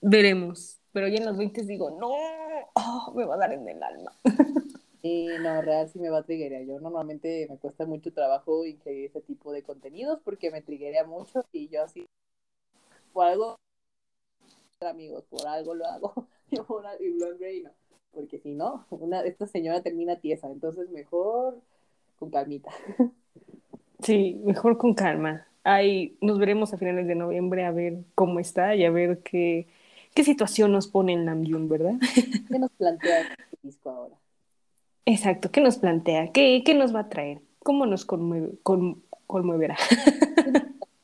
[0.00, 2.10] Veremos pero ya en los 20 digo, no,
[2.74, 4.12] oh, me va a dar en el alma.
[5.02, 6.62] Y no, real sí me va a triggerar.
[6.64, 11.42] Yo normalmente me cuesta mucho trabajo ingerir ese tipo de contenidos porque me triggerea mucho
[11.52, 12.06] y yo así,
[13.12, 13.56] por algo,
[14.80, 16.26] amigos, por algo lo hago.
[16.50, 17.70] Yo por y Grey no.
[18.12, 21.60] Porque si no, una, esta señora termina tiesa, entonces mejor
[22.18, 22.70] con calmita.
[24.02, 25.46] Sí, mejor con calma.
[25.62, 29.68] Ahí nos veremos a finales de noviembre a ver cómo está y a ver qué
[30.20, 31.94] qué situación nos pone en Namjoon, ¿verdad?
[32.50, 34.14] ¿Qué nos plantea este disco ahora?
[35.06, 36.30] Exacto, ¿qué nos plantea?
[36.30, 37.40] ¿Qué, qué nos va a traer?
[37.60, 39.78] ¿Cómo nos conmueve, con, conmoverá?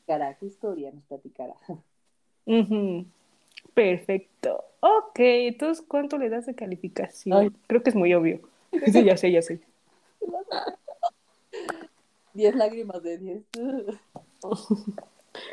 [0.05, 1.55] ¿Qué historia nos platicará?
[3.73, 4.63] Perfecto.
[4.81, 7.57] Ok, entonces, ¿cuánto le das de calificación?
[7.65, 8.41] Creo que es muy obvio.
[8.93, 9.61] Sí, ya sé, ya sé.
[12.35, 13.43] Diez lágrimas de diez.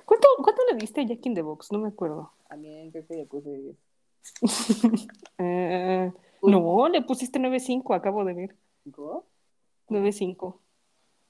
[0.05, 1.73] ¿Cuánto, ¿Cuánto le diste a Jack in the Box?
[1.73, 2.33] No me acuerdo.
[2.49, 3.75] También creo que le puse
[5.39, 8.57] eh, no, le pusiste 9.5, acabo de ver.
[8.83, 9.27] ¿Cinco?
[9.89, 10.59] 9.5.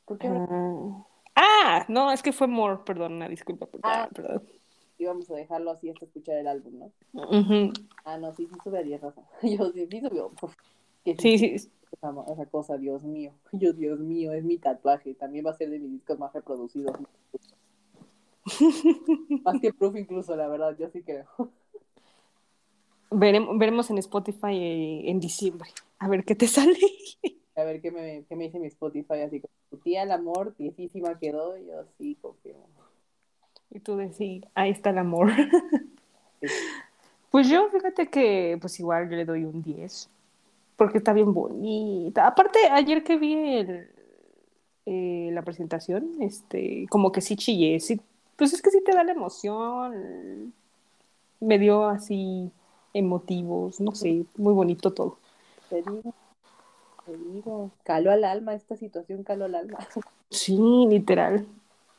[0.04, 0.28] ¿Por qué?
[0.28, 3.66] Ah, ah, no, es que fue more, perdón, disculpa.
[3.66, 4.08] Perdón, ah.
[4.12, 4.42] perdón.
[4.98, 6.92] íbamos a dejarlo así hasta escuchar el álbum, ¿no?
[7.12, 7.72] Ujú.
[8.04, 9.22] Ah, no, sí, sí sube a 10 raza.
[9.42, 10.32] Yo sí, sí subió.
[11.04, 11.54] Que Sí, sí.
[11.92, 13.32] Esa, esa cosa, Dios mío.
[13.52, 15.14] Yo, Dios mío, es mi tatuaje.
[15.14, 16.96] También va a ser de mis discos más reproducidos.
[19.44, 21.26] más que Proof incluso, la verdad, yo sí creo.
[23.10, 25.70] Veremos, veremos en Spotify eh, en diciembre.
[26.00, 26.76] A ver qué te sale.
[27.54, 30.54] A ver qué me, qué me dice mi Spotify, así como tu tía el amor,
[30.56, 32.66] tiesísima quedó, y yo sí confirmo.
[33.70, 35.30] Y tú decís, ahí está el amor.
[36.40, 36.48] Sí.
[37.34, 40.08] Pues yo, fíjate que, pues igual yo le doy un 10.
[40.76, 42.28] Porque está bien bonita.
[42.28, 43.88] Aparte, ayer que vi el,
[44.86, 47.80] eh, la presentación, este, como que sí chillé.
[47.80, 48.00] Sí,
[48.36, 50.52] pues es que sí te da la emoción.
[51.40, 52.50] Me dio así
[52.92, 55.18] emotivos, no sé, muy bonito todo.
[55.68, 56.14] Te digo,
[57.04, 59.78] te digo, caló al alma, esta situación caló al alma.
[60.30, 60.56] Sí,
[60.88, 61.46] literal.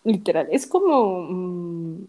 [0.03, 0.47] Literal.
[0.51, 1.21] Es como.
[1.29, 2.05] mm,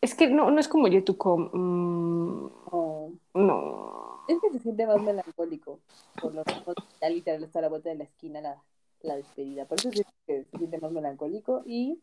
[0.00, 1.50] es que no, no es como Yetucom.
[1.52, 4.20] mm, Oh, no.
[4.28, 5.80] es que se siente más melancólico.
[6.20, 8.56] Por lo menos, ya literal está a la vuelta de la esquina la,
[9.02, 9.64] la despedida.
[9.66, 11.62] Por eso siento que se siente más melancólico.
[11.66, 12.00] Y,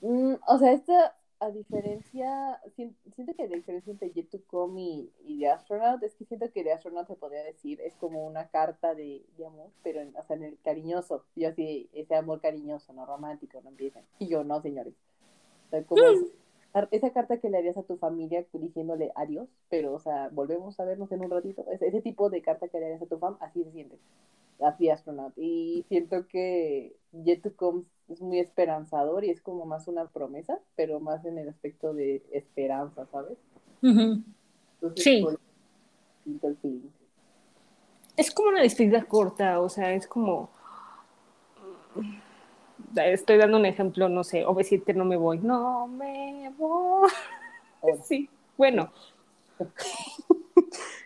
[0.00, 4.80] mm, o sea, esta, a diferencia, sien- siento que la diferencia entre Yet to Come
[4.82, 8.26] y, y The Astronaut es que siento que The Astronaut se podría decir es como
[8.26, 11.24] una carta de, de amor, pero en, o sea, en el cariñoso.
[11.36, 14.04] Yo así, ese amor cariñoso, no romántico, no empiecen.
[14.18, 14.94] Y yo no, señores.
[16.90, 20.84] Esa carta que le harías a tu familia diciéndole adiós, pero, o sea, volvemos a
[20.84, 21.64] vernos en un ratito.
[21.72, 23.98] Ese, ese tipo de carta que le harías a tu fam, así se siente.
[24.60, 25.32] Así Astronaut.
[25.36, 30.58] Y siento que Yet to Come es muy esperanzador y es como más una promesa,
[30.76, 33.38] pero más en el aspecto de esperanza, ¿sabes?
[33.82, 35.22] Entonces, Sí.
[35.22, 35.38] por-.
[38.16, 40.50] Es como una despedida corta, o sea, es como.
[42.96, 45.38] Estoy dando un ejemplo, no sé, OV7 no me voy.
[45.38, 47.08] No me voy.
[48.02, 48.90] Sí, bueno.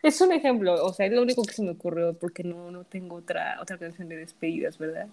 [0.03, 2.85] es un ejemplo, o sea, es lo único que se me ocurrió porque no, no
[2.85, 5.07] tengo otra, otra canción de despedidas, ¿verdad?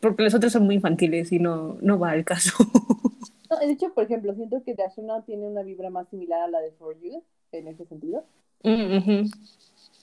[0.00, 2.52] Porque las otras son muy infantiles y no, no va al caso.
[3.50, 6.46] No, de hecho, por ejemplo, siento que The Astronaut tiene una vibra más similar a
[6.46, 8.24] la de For You, en ese sentido.
[8.62, 9.28] Mm.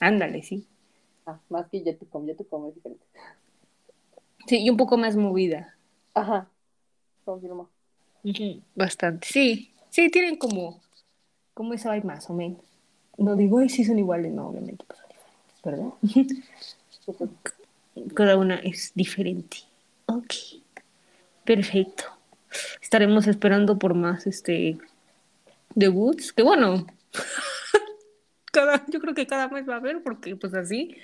[0.00, 0.66] Ándale, sí.
[1.24, 3.06] Ah, más que Yet to Come, Yet to Come es diferente.
[4.46, 5.78] Sí, y un poco más movida.
[6.12, 6.50] Ajá,
[7.24, 7.70] confirmo.
[8.22, 9.26] Ujú, Bastante.
[9.26, 10.82] Sí, sí, tienen como,
[11.54, 12.60] como esa vibe más o menos.
[13.18, 16.44] No digo, ay, sí son iguales, no, obviamente, pues son diferentes, ¿verdad?
[18.14, 19.58] Cada una es diferente.
[20.06, 20.34] Ok.
[21.44, 22.04] Perfecto.
[22.80, 24.78] Estaremos esperando por más este
[25.74, 26.32] debuts.
[26.32, 26.86] Que bueno.
[28.52, 30.96] cada, yo creo que cada mes va a haber, porque pues así.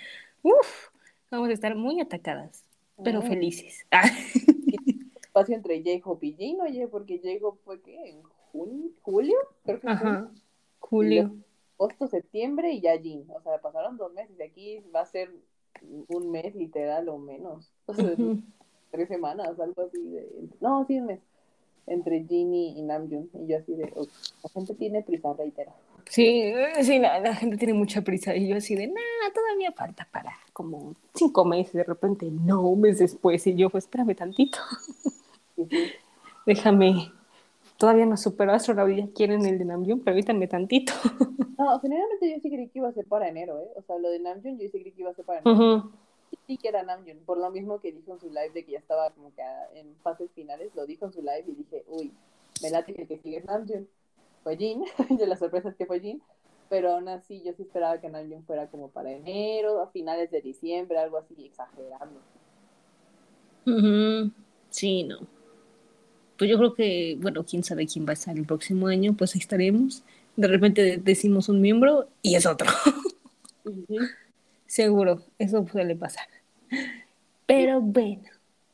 [0.42, 0.88] Uf,
[1.30, 2.62] vamos a estar muy atacadas,
[3.02, 3.26] pero Mm.
[3.26, 3.86] felices.
[5.20, 8.10] Espacio entre J-Hope y Jane, oye, porque J-Hope fue ¿qué?
[8.10, 8.22] ¿En
[8.52, 8.90] junio?
[9.02, 9.34] ¿Julio?
[9.64, 10.30] Creo que fue Ajá.
[10.78, 11.34] Julio.
[11.78, 13.26] Agosto, septiembre y ya Jin.
[13.34, 15.30] O sea, pasaron dos meses y aquí va a ser
[16.08, 17.70] un mes literal o menos.
[17.86, 18.10] O sea,
[18.90, 20.28] tres semanas, algo así de...
[20.60, 21.20] No, sí, un mes.
[21.86, 23.28] Entre Jin y, Namjoon.
[23.34, 23.92] Y yo así de...
[23.96, 24.08] "Ok,
[24.44, 25.72] la gente tiene prisa, reitero.
[26.08, 29.72] Sí, eh, sí, la, la gente tiene mucha prisa y yo así de, nada, todavía
[29.72, 34.14] falta para como cinco meses, de repente, no, un mes después, y yo, pues espérame
[34.14, 34.58] tantito,
[35.56, 35.92] Y sí,
[36.46, 37.10] déjame,
[37.84, 40.94] todavía no superó Astronaut y ya quieren el de Namjoon, permítanme tantito.
[41.56, 43.68] No, generalmente yo sí creí que iba a ser para enero, ¿eh?
[43.76, 45.76] O sea, lo de Namjoon yo sí creí que iba a ser para enero.
[45.76, 45.90] Ujú.
[46.48, 48.78] Sí que era Namjoon, por lo mismo que dijo en su live de que ya
[48.80, 49.42] estaba como que
[49.78, 52.12] en fases finales, lo dijo en su live y dije, uy,
[52.60, 53.86] me late que el que sigue es Namjoon.
[54.42, 56.20] Fue Jin, de las sorpresas que fue Jin,
[56.68, 60.40] pero aún así yo sí esperaba que Namjoon fuera como para enero, a finales de
[60.40, 62.18] diciembre, algo así, exagerando.
[63.64, 64.32] Ujú.
[64.70, 65.33] Sí, no.
[66.38, 69.34] Pues yo creo que, bueno, quién sabe quién va a estar el próximo año, pues
[69.34, 70.02] ahí estaremos.
[70.36, 72.68] De repente de- decimos un miembro y es otro.
[74.66, 76.26] Seguro, eso suele pasar.
[77.46, 78.22] Pero bueno,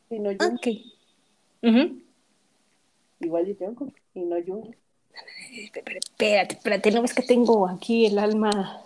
[0.08, 0.66] y no ok.
[1.62, 2.00] Ujú.
[3.20, 4.36] igual y Jungkook, y no.
[5.72, 8.82] Pero Espérate, espérate, ¿no ves que tengo aquí el alma?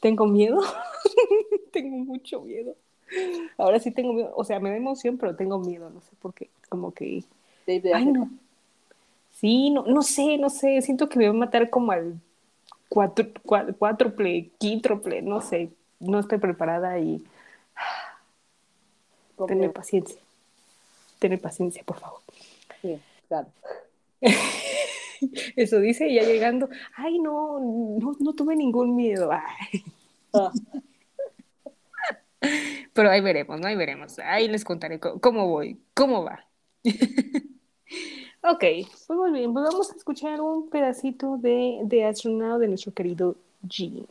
[0.00, 0.60] Tengo miedo.
[1.72, 2.76] tengo mucho miedo.
[3.58, 4.32] Ahora sí tengo miedo.
[4.36, 6.50] O sea, me da emoción, pero tengo miedo, no sé por qué.
[6.68, 7.24] Como que.
[7.66, 8.30] Dave Ay, no.
[9.30, 10.80] Sí, no, no sé, no sé.
[10.82, 12.20] Siento que me va a matar como al
[12.88, 15.70] cuatro, cua- cuádruple, quíntuple, no sé.
[15.98, 17.24] No estoy preparada y
[19.46, 20.20] tener paciencia.
[21.18, 22.20] Tener paciencia, por favor.
[22.80, 22.98] Sí,
[23.28, 23.48] claro.
[25.56, 26.68] Eso dice ya llegando.
[26.96, 29.30] Ay, no, no, no tuve ningún miedo.
[29.32, 29.84] Ay.
[30.34, 30.52] Ah,
[32.92, 33.66] Pero ahí veremos, ¿no?
[33.68, 34.18] Ahí veremos.
[34.18, 36.44] Ahí les contaré co- cómo voy, cómo va.
[38.44, 38.58] Ok,
[39.06, 43.36] pues muy bien, pues vamos a escuchar un pedacito de, de Astronaut de nuestro querido
[43.68, 44.04] G.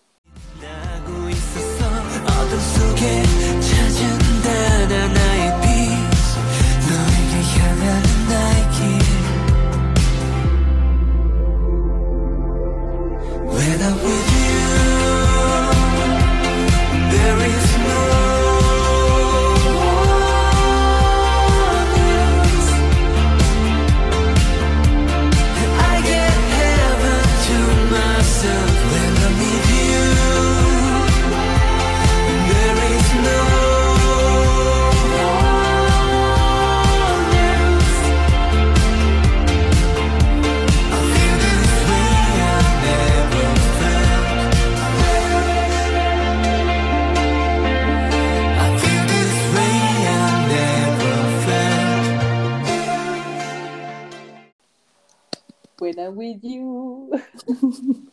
[56.32, 57.12] with you.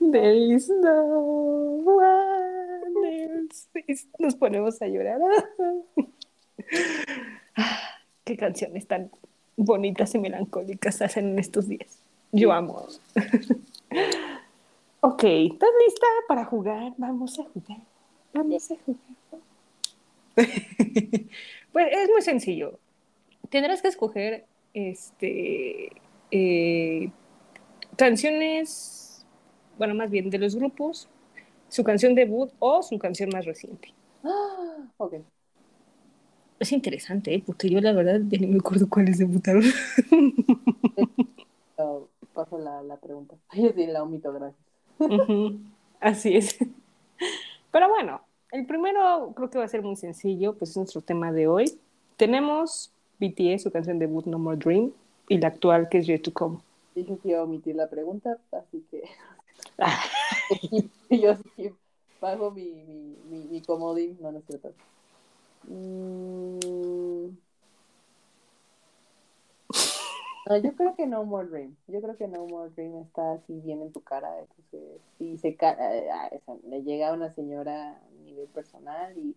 [0.00, 3.68] There is no one else.
[4.18, 5.20] Nos ponemos a llorar.
[8.24, 9.10] Qué canciones tan
[9.56, 11.98] bonitas y melancólicas hacen en estos días.
[12.32, 12.86] Yo amo.
[15.00, 16.94] ok, ¿estás lista para jugar?
[16.96, 17.82] Vamos a jugar.
[18.32, 19.42] Vamos a jugar.
[21.72, 22.78] pues es muy sencillo.
[23.50, 25.92] Tendrás que escoger este
[26.30, 27.10] eh,
[27.98, 29.26] canciones,
[29.76, 31.08] bueno, más bien de los grupos,
[31.68, 33.92] su canción debut o su canción más reciente.
[34.24, 35.14] Ah, ok.
[36.60, 37.42] Es interesante, ¿eh?
[37.44, 39.62] porque yo la verdad ya ni me acuerdo cuáles debutaron.
[41.80, 43.36] Oh, paso la, la pregunta.
[43.54, 44.60] Yo sí la omito, gracias.
[46.00, 46.58] Así es.
[47.70, 51.30] Pero bueno, el primero creo que va a ser muy sencillo, pues es nuestro tema
[51.30, 51.78] de hoy.
[52.16, 54.90] Tenemos BTS, su canción debut No More Dream,
[55.28, 56.58] y la actual que es Yet to Come.
[56.98, 59.02] Dije que iba a omitir la pregunta, así que
[59.78, 60.02] Ah,
[61.10, 61.70] yo sí
[62.20, 64.18] bajo mi, mi, mi, mi comodín.
[64.20, 64.72] No, no es cierto.
[65.68, 67.28] Mm.
[70.48, 71.76] No, yo creo que No More Dream.
[71.86, 74.40] Yo creo que No More Dream está así bien en tu cara.
[74.40, 76.30] Entonces, sí, se ca- eh, ah,
[76.64, 79.36] le llega a una señora a nivel personal y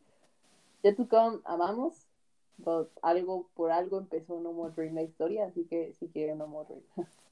[0.83, 1.07] ya tú
[1.45, 2.07] amamos.
[2.57, 6.47] but algo por algo empezó No More Dream la historia, así que sí quiero No
[6.47, 6.83] More Dream.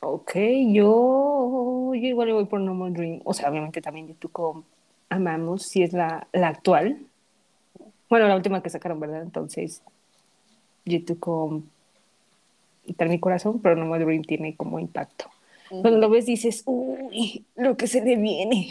[0.00, 0.32] ok,
[0.72, 3.20] yo, yo igual le voy por No More Dream.
[3.24, 4.62] O sea, obviamente también Come
[5.08, 6.98] amamos, si es la, la actual.
[8.08, 9.22] Bueno, la última que sacaron, ¿verdad?
[9.22, 9.82] Entonces,
[11.20, 11.62] Come
[12.86, 15.26] está en mi corazón, pero No More Dream tiene como impacto.
[15.68, 18.70] Cuando lo ves dices, uy, lo que se le viene.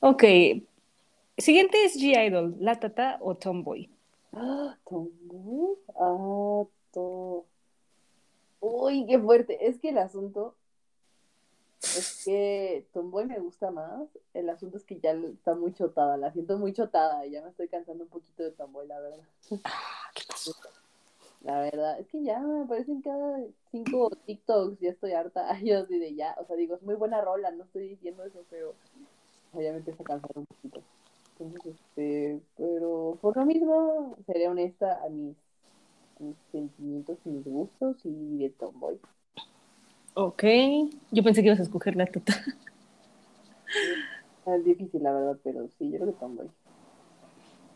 [0.00, 0.24] ok.
[1.36, 3.90] Siguiente es G-Idol, La Tata o Tomboy.
[4.34, 5.76] Ah, Tomboy.
[5.96, 7.46] Ah, to-
[8.62, 9.66] Uy, qué fuerte.
[9.66, 10.54] Es que el asunto
[11.82, 14.08] es que Tomboy me gusta más.
[14.34, 16.16] El asunto es que ya está muy chotada.
[16.16, 17.26] La siento muy chotada.
[17.26, 19.18] y Ya me estoy cansando un poquito de Tomboy, la verdad.
[19.48, 20.52] ¿Qué pasó?
[21.40, 23.40] La verdad, es que ya me aparecen cada
[23.72, 24.78] cinco TikToks.
[24.78, 25.58] Ya estoy harta.
[25.64, 26.36] Yo así de ya.
[26.38, 27.50] O sea, digo, es muy buena rola.
[27.50, 30.80] No estoy diciendo eso, pero o sea, ya me empieza a cansar un poquito.
[31.40, 35.36] Entonces, este, pero por lo mismo, seré honesta a mis,
[36.22, 38.98] mis sentimientos y mis gustos y de Tomboy.
[40.14, 40.44] Ok.
[41.10, 42.34] Yo pensé que ibas a escoger La Tata.
[44.44, 46.50] Es difícil, la verdad, pero sí, yo creo que Tomboy.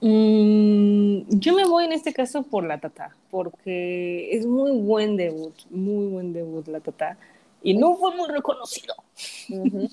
[0.01, 5.55] Mm, yo me voy en este caso por La Tata, porque es muy buen debut,
[5.71, 7.17] muy buen debut La Tata.
[7.63, 8.95] Y no fue muy reconocido.
[9.49, 9.89] Ujú.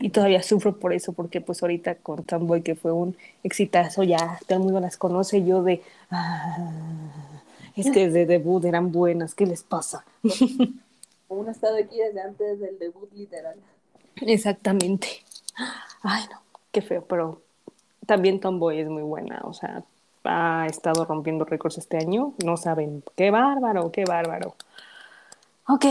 [0.00, 4.38] Y todavía sufro por eso, porque pues ahorita con Tomboy, que fue un exitazo, ya
[4.46, 6.70] todo el mundo las conoce, yo de, "Ah,
[7.76, 10.04] es que de debut eran buenas, ¿qué les pasa?
[11.28, 13.56] Uno ha estado aquí desde antes del debut, literal.
[14.16, 15.08] Exactamente.
[16.02, 16.40] Ay, no,
[16.70, 17.40] qué feo, pero
[18.06, 19.82] también Tomboy es muy buena, o sea,
[20.24, 24.54] ha estado rompiendo récords este año, no saben, qué bárbaro, qué bárbaro.
[25.68, 25.86] Ok,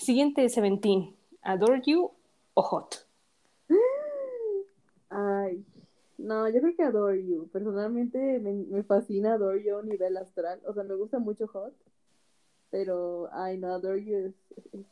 [0.00, 2.10] siguiente Seventeen, Adore You
[2.54, 3.07] o Hot.
[5.10, 5.64] Ay,
[6.18, 7.48] no, yo creo que Adore You.
[7.52, 10.60] Personalmente me, me fascina Adore You a nivel astral.
[10.66, 11.72] O sea, me gusta mucho Hot.
[12.70, 14.34] Pero, ay, no, Adore You es,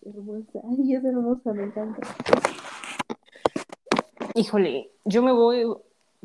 [0.06, 0.60] hermosa.
[0.70, 2.00] Ay, es hermosa, me encanta.
[4.34, 5.66] Híjole, yo me voy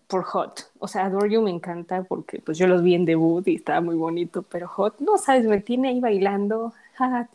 [0.08, 0.72] por Hot.
[0.80, 3.82] O sea, Adore You me encanta porque pues yo los vi en debut y estaba
[3.82, 6.74] muy bonito, pero Hot, no sabes, me tiene ahí bailando.
[7.00, 7.28] Hot,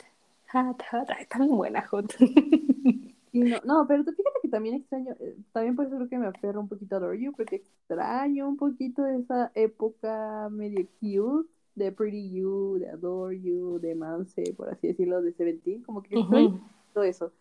[0.53, 1.09] hot, hot.
[1.09, 2.13] Ay, está buena Hot.
[3.37, 6.27] Sí, no, no, pero fíjate que también extraño, eh, también por eso creo que me
[6.27, 11.91] aferro un poquito a Adore You, porque extraño un poquito esa época medio cute de
[11.91, 16.47] Pretty You, de Adore You, de Manse, por así decirlo, de Seventeen, como que extraño
[16.49, 16.59] Ujú.
[16.93, 17.33] todo eso.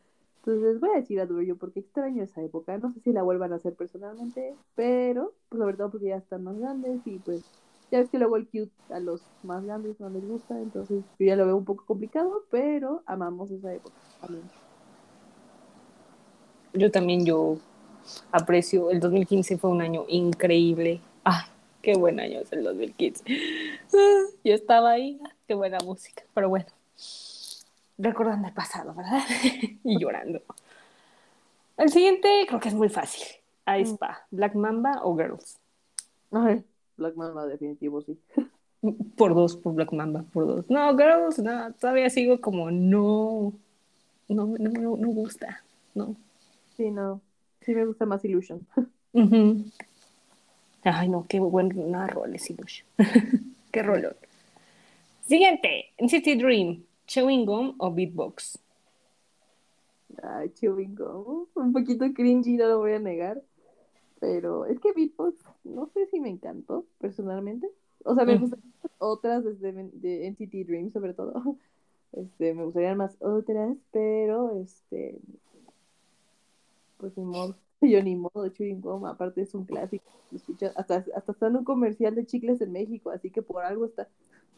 [0.45, 2.77] Entonces voy a decir Adore You porque extraño esa época.
[2.79, 6.45] No sé si la vuelvan a hacer personalmente, pero pues sobre todo porque ya están
[6.45, 7.45] más grandes y pues
[7.91, 11.27] ya ves que luego el cute a los más grandes no les gusta, entonces yo
[11.27, 14.51] ya lo veo un poco complicado, pero amamos esa época también.
[16.77, 17.59] Yo también, yo
[18.33, 21.01] aprecio, el 2015 fue un año increíble.
[21.25, 21.47] Ah,
[21.83, 23.25] qué buen año es el 2015.
[23.95, 26.23] Ah, Yo estaba ahí, ah, qué buena música.
[26.35, 26.67] Pero bueno,
[27.99, 29.21] recordando el pasado, ¿verdad?
[29.85, 30.41] y llorando.
[31.77, 33.23] El siguiente creo que es muy fácil.
[33.65, 33.87] Ahí Mm.
[33.87, 35.59] está, Black Mamba o Girls.
[36.31, 36.63] Ay,
[36.97, 38.19] Black Mamba definitivo, sí.
[39.17, 40.65] Por dos, por Black Mamba, por dos.
[40.69, 43.53] No, Girls, no, todavía sigo como no,
[44.29, 45.65] no, no, no, no gusta,
[45.95, 46.15] no.
[46.77, 47.21] Sí, no.
[47.61, 48.67] Sí me gusta más Illusion.
[49.13, 49.65] Ujú.
[50.85, 52.87] Ay, no, qué buena rol es Illusion.
[53.73, 54.15] qué rolón.
[55.23, 58.59] Siguiente, City Dream, Chewing Gum o Beatbox.
[60.23, 61.47] Ay, chewing gum.
[61.55, 63.43] Un poquito cringy, no lo voy a negar.
[64.21, 67.69] Pero es que Beatbox, no sé si me encantó personalmente.
[68.05, 68.41] O sea, me Mm.
[68.41, 68.61] gustan
[68.99, 71.33] otras desde de NCT Dream, sobre todo.
[72.13, 75.19] Este, me gustarían más otras, pero este.
[76.99, 77.55] Pues ni modo.
[77.81, 79.05] Yo ni modo, chewing gum.
[79.07, 80.05] Aparte es un clásico.
[80.31, 83.63] Lo escuchas- hasta, hasta está en un comercial de chicles en México, así que por
[83.63, 84.09] algo está.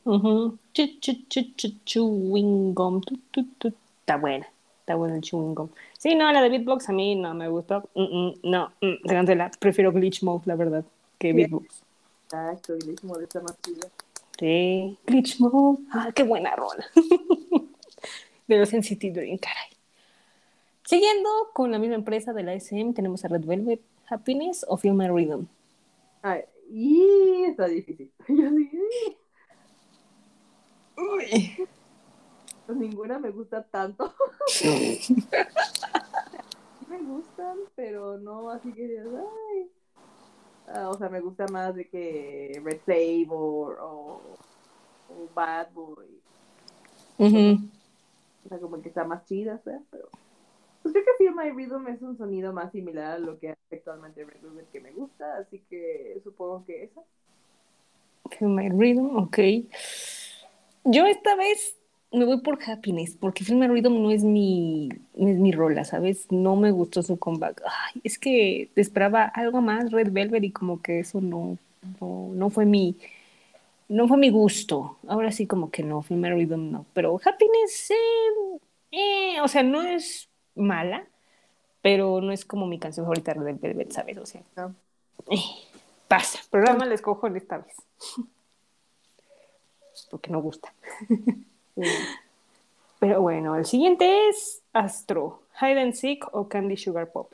[0.04, 0.56] Ujú.
[0.72, 3.00] Chu, chu, chu, chu, chewing Gum.
[3.02, 3.72] Tu, tu, tu.
[4.00, 4.48] Está buena,
[4.80, 5.68] está buena el Chewing Gum.
[5.98, 7.90] Sí, no, la de Beatbox a mí no me gustó.
[7.94, 9.50] Mm, mm, no, mm, cántela.
[9.60, 10.84] Prefiero Glitch Mode, la verdad,
[11.18, 11.32] que.
[11.34, 11.82] Beatbox.
[12.32, 13.88] Ah, estoy mismo de esta más chida.
[14.38, 15.82] Sí, Glitch Mode.
[15.90, 16.86] Ah, qué buena rola.
[18.46, 19.77] de los NCT Dream, caray.
[20.88, 24.94] Siguiendo con la misma empresa de la SM, tenemos a Red Velvet Happiness o Feel
[24.94, 25.44] My Rhythm.
[26.22, 28.10] Ay, y está difícil.
[28.26, 28.48] Yo
[31.20, 31.68] sí,
[32.64, 34.14] pues ninguna me gusta tanto.
[34.46, 35.26] Sí
[36.88, 39.70] me gustan, pero no así que digas, ay.
[40.68, 44.22] Ah, o sea, me gusta más de que Red Flavor o,
[45.10, 46.18] o Bad Boy.
[47.18, 47.58] Ujú.
[48.46, 49.82] O sea, como que está más chida, ¿sabes?
[49.90, 50.08] Pero.
[50.90, 53.76] Pues creo que Feel My Rhythm es un sonido más similar a lo que hace
[53.76, 57.02] actualmente Red Velvet que me gusta, así que supongo que esa.
[58.40, 59.38] My Rhythm, ok.
[60.84, 61.76] Yo esta vez
[62.10, 65.84] me voy por Happiness, porque Feel My Rhythm no es mi, no es mi rola,
[65.84, 66.26] ¿sabes?
[66.32, 67.60] No me gustó su comeback.
[67.66, 71.58] Ay, es que esperaba algo más Red Velvet y como que eso no,
[72.00, 72.96] no, no fue mi,
[73.90, 74.96] no fue mi gusto.
[75.06, 76.86] Ahora sí como que no, Feel My Rhythm no.
[76.94, 78.58] Pero Happiness, eh,
[78.92, 81.06] eh, o sea, no es mala,
[81.82, 84.18] pero no es como mi canción favorita de Red Velvet, ¿sabes?
[84.18, 84.74] O sea, No.
[85.30, 85.38] eh,
[86.08, 86.40] pasa.
[86.50, 87.74] Programa la escojo en esta vez.
[90.10, 90.72] Porque no gusta.
[91.80, 91.84] Sí.
[92.98, 97.32] Pero bueno, el siguiente es Astro, Hide and Seek o Candy Sugar Pop.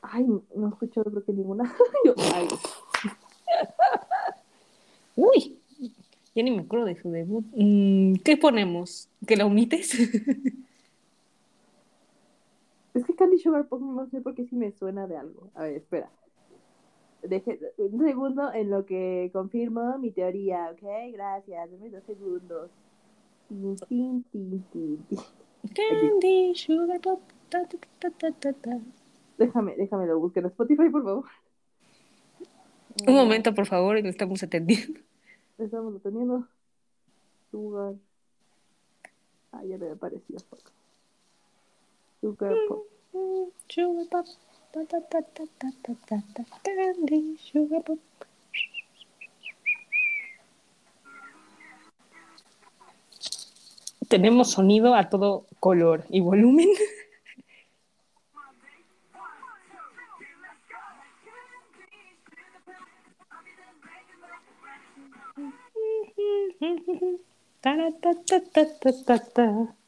[0.00, 0.24] Ay,
[0.54, 1.70] no he escuchado creo que ninguna.
[2.06, 2.48] Yo, ay,
[5.16, 5.58] Uy,
[6.34, 7.44] ya ni me acuerdo de su debut.
[7.54, 9.08] Mm, ¿Qué ponemos?
[9.26, 9.94] ¿Que la omites?
[12.94, 15.50] Es que Candy Sugar Pop no sé por qué sí me suena de algo.
[15.54, 16.10] A ver, espera.
[17.22, 21.12] Deje, un segundo en lo que confirmo mi teoría, ¿ok?
[21.12, 21.70] Gracias.
[21.70, 22.70] Dame dos segundos.
[23.48, 25.18] Tin, tin, tin, tin, tin.
[25.74, 27.20] Candy Sugar Pop.
[27.48, 28.80] ta, ta, ta, ta, ta, ta.
[29.38, 31.24] Déjame, déjame lo buscar en Spotify, por favor.
[33.06, 35.00] Un momento, por favor, lo estamos atendiendo.
[35.58, 36.46] Estamos teniendo.
[37.50, 37.94] Sugar.
[39.52, 40.38] Ah, ya me apareció.
[40.50, 40.73] fuck.
[42.24, 42.86] Sugar Pop.
[43.68, 44.26] Sugar Pop.
[46.64, 47.98] Candy, Sugar Pop.
[54.08, 56.68] Tenemos sonido a todo color y volumen.
[67.60, 69.83] ta ta ta ta ta ta ta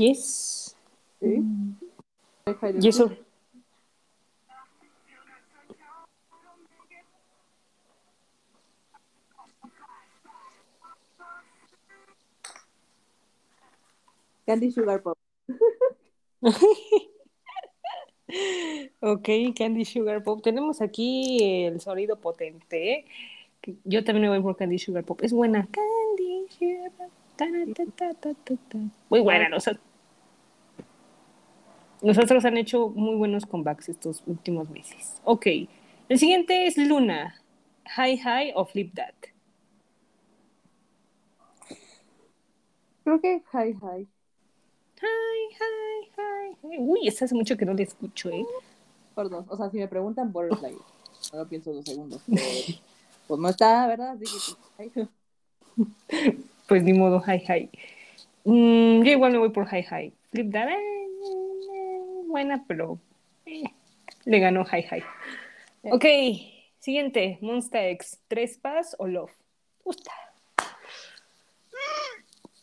[0.00, 0.76] Yes.
[1.20, 1.42] ¿Sí?
[2.46, 3.10] De- Y eso.
[14.46, 15.18] Candy Sugar Pop.
[19.00, 20.40] Ok, Candy Sugar Pop.
[20.40, 22.92] Tenemos aquí el sonido potente.
[22.92, 23.04] ¿eh?
[23.84, 25.20] yo también me voy por Candy Sugar Pop.
[25.22, 25.66] Es buena.
[25.72, 27.10] Candy Sugar Pop.
[27.36, 28.78] ta, ta, ta, ta, ta, ta.
[29.08, 29.48] Muy buena.
[32.02, 35.20] Los, otros han hecho muy buenos comebacks estos últimos meses.
[35.24, 35.46] Ok.
[36.08, 37.40] El siguiente es Luna.
[37.96, 39.14] Hi Hi o Flip That.
[43.04, 44.08] Creo que hi hi.
[45.02, 46.76] Hi, hi, hi, hi.
[46.78, 48.44] Uy, esa hace mucho que no le escucho, ¿eh?
[49.14, 50.76] Perdón, o sea, si me preguntan Butterfly,
[51.32, 52.22] no lo pienso dos segundos.
[52.26, 52.40] pero,
[53.26, 54.10] pues no está, ¿verdad?
[54.10, 55.08] Así que, ay,
[56.68, 57.70] Pues ni modo, hi, hi.
[58.44, 60.12] Mm, yo igual me voy por hi, hi.
[60.30, 60.99] Flip That, eh,
[62.30, 62.98] buena, pero
[63.46, 63.64] eh,
[64.24, 65.02] le ganó hi, hi.
[65.90, 66.04] Ok,
[66.78, 68.20] siguiente, Monster X.
[68.28, 69.32] ¿Trespass o Love?
[69.82, 70.12] Puta.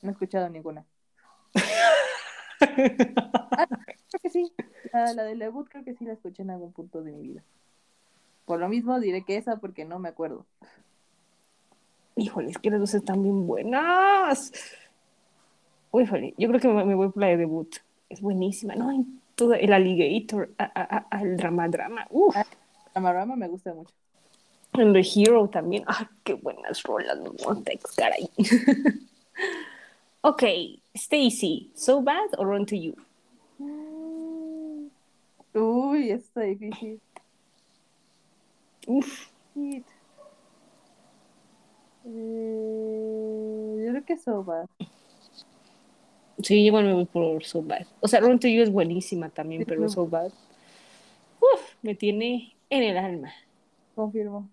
[0.02, 0.86] no he escuchado ninguna.
[3.60, 4.52] Ah, creo que sí.
[4.94, 7.44] La, la del debut creo que sí la escuché en algún punto de mi vida.
[8.46, 10.46] Por lo mismo diré que esa porque no me acuerdo.
[12.16, 14.52] Híjole, es que las dos están bien buenas.
[15.94, 17.76] Híjole, yo creo que me, me voy por la de debut.
[18.10, 19.06] Es buenísima, ¿no?
[19.38, 22.08] Todo el alligator, a- a- a- al drama, drama.
[22.10, 22.36] Uf.
[22.96, 23.94] Amarama me gusta mucho.
[24.74, 25.84] En The Hero también.
[25.86, 28.28] ¡Ah, qué buenas rolas de Montex, caray!
[30.22, 30.44] ok,
[30.96, 32.96] Stacy, So Bad o Run to You?
[35.54, 37.00] Uy, esto está difícil.
[38.88, 39.28] Uf.
[42.06, 44.66] Eh, yo creo que Soba.
[46.42, 47.86] Sí, igual me voy por So Bad.
[48.00, 49.88] O sea, Run to You es buenísima también, pero.
[49.90, 50.32] So Bad
[51.40, 53.34] uf, me tiene en el alma.
[53.96, 54.50] Confirmo.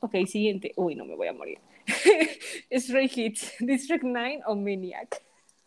[0.00, 0.72] Ok, siguiente.
[0.76, 1.58] Uy, no me voy a morir.
[2.72, 5.22] Stray Hits, District 9 o Maniac.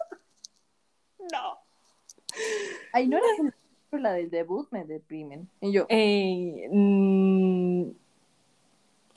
[1.32, 1.58] no.
[2.94, 5.50] Ay, no era la- la del debut, me deprimen.
[5.62, 7.90] Y yo, Eh, mm,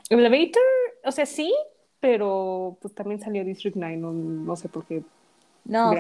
[0.09, 0.63] Elevator,
[1.05, 1.55] o sea, sí,
[2.01, 5.03] pero pues también salió District 9, no, no sé por qué.
[5.65, 5.93] No.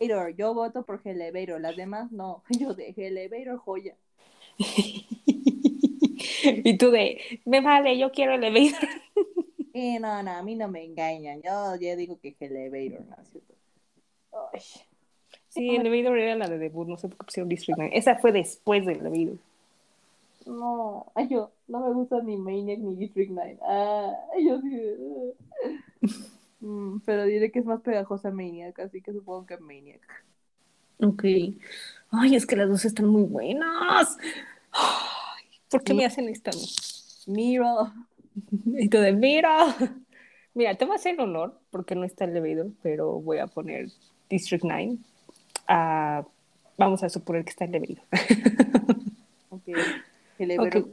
[0.00, 2.42] Elevator, yo voto por Elevator, las demás no.
[2.58, 3.96] Yo de Elevator, joya.
[4.58, 5.06] y
[6.78, 8.88] tú de, me vale, yo quiero Elevator.
[9.72, 11.40] Y no, no, a mí no me engañan.
[11.42, 13.54] Yo ya digo que Elevator, ¿no es cierto?
[14.52, 14.60] Ay,
[15.48, 17.96] Sí, Elevator era la de debut, no sé por qué pusieron District 9.
[17.96, 19.38] Esa fue después de Elevator.
[20.46, 23.58] no, ay, yo no me gusta ni Maniac ni District 9.
[23.62, 24.12] Ah,
[24.42, 25.34] yo sí.
[26.60, 30.00] Mm, pero diré que es más pegajosa Maniac, así que supongo que Maniac.
[31.00, 31.24] Ok.
[32.10, 34.16] Ay, es que las dos están muy buenas.
[34.72, 36.66] Ay, ¿Por qué me hacen esto a mí?
[37.26, 37.92] Miro.
[38.64, 39.74] Y de, mira.
[40.54, 43.88] Mira, te voy a hacer el honor, porque no está Elevator, pero voy a poner
[44.30, 44.96] District 9.
[45.66, 46.24] Ah,
[46.76, 48.04] vamos a suponer que está Elevator.
[49.50, 49.68] Ok.
[50.38, 50.82] Elevator.
[50.82, 50.88] Ok.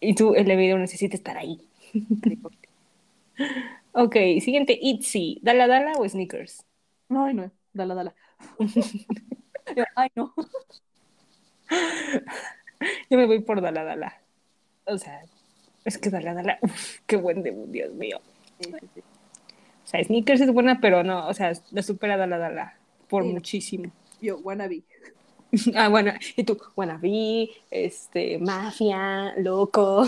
[0.00, 1.60] Y tú, Elevator, necesita estar ahí.
[3.92, 5.40] Ok, siguiente, Itzy.
[5.42, 6.64] ¿Dala Dala o Sneakers?
[7.08, 8.14] No, ay, no, dala, dala.
[9.76, 10.32] Yo, ay, no.
[13.10, 14.20] Yo me voy por Dala Dala.
[14.86, 15.22] O sea,
[15.84, 18.20] es que Dala Dala, uf, qué buen debut, Dios mío.
[18.60, 19.00] Sí, sí, sí.
[19.00, 22.74] O sea, Sneakers es buena, pero no, o sea, la supera Dala Dala
[23.08, 23.90] por muchísimo.
[24.20, 24.82] Yo, wannabe.
[25.74, 30.06] Ah, bueno, y tú, Wannabe, este, Mafia, Loco.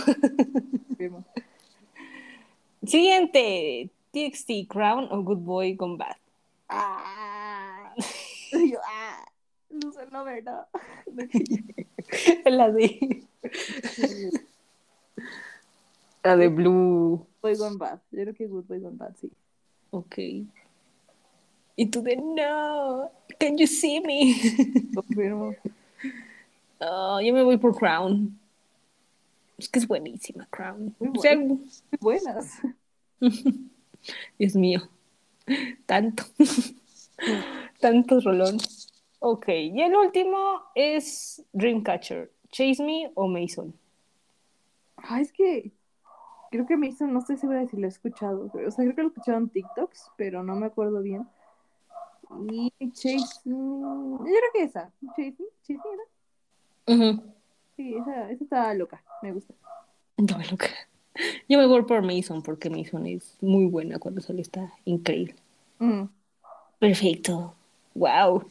[2.86, 6.16] Siguiente, TXT, Crown o Good Boy Gone Bad.
[6.68, 7.94] Ah.
[8.52, 9.24] Yo, ah.
[9.70, 10.66] Loser lover, no.
[12.44, 13.26] La de,
[16.24, 17.26] la de Blue.
[17.40, 18.00] Boy Gone Bad.
[18.10, 19.30] Yo creo que Good Boy Gone Bad, sí.
[19.90, 20.18] Ok.
[21.76, 24.34] Y tú de, no, can you see me?
[24.94, 25.54] Confirmo.
[26.80, 28.38] Oh, yo me voy por Crown.
[29.62, 30.96] Es que es buenísima, Crown.
[30.98, 32.60] Muy O sea, Muy buenas.
[34.38, 34.80] Dios mío.
[35.86, 36.24] Tanto.
[37.80, 38.58] Tanto rolón.
[39.20, 42.32] Ok, y el último es Dreamcatcher.
[42.50, 43.72] Chase Me o Mason.
[44.96, 45.70] Ah, es que
[46.50, 48.50] creo que hizo, no estoy segura de si lo he escuchado.
[48.52, 51.28] O sea, creo que lo he escuchado en TikToks, pero no me acuerdo bien.
[52.50, 54.90] Y Chase, yo creo que esa.
[55.10, 55.88] Chase, Me, Chase
[56.88, 56.94] Me.
[56.94, 57.22] Ujú.
[57.76, 59.54] Sí, esa, esa está loca, me gusta.
[60.16, 60.68] No, loca.
[61.48, 65.34] Yo me voy por Mason porque Mason es muy buena cuando sale, está increíble.
[65.78, 66.04] Mm.
[66.78, 67.54] Perfecto.
[67.94, 68.46] Wow.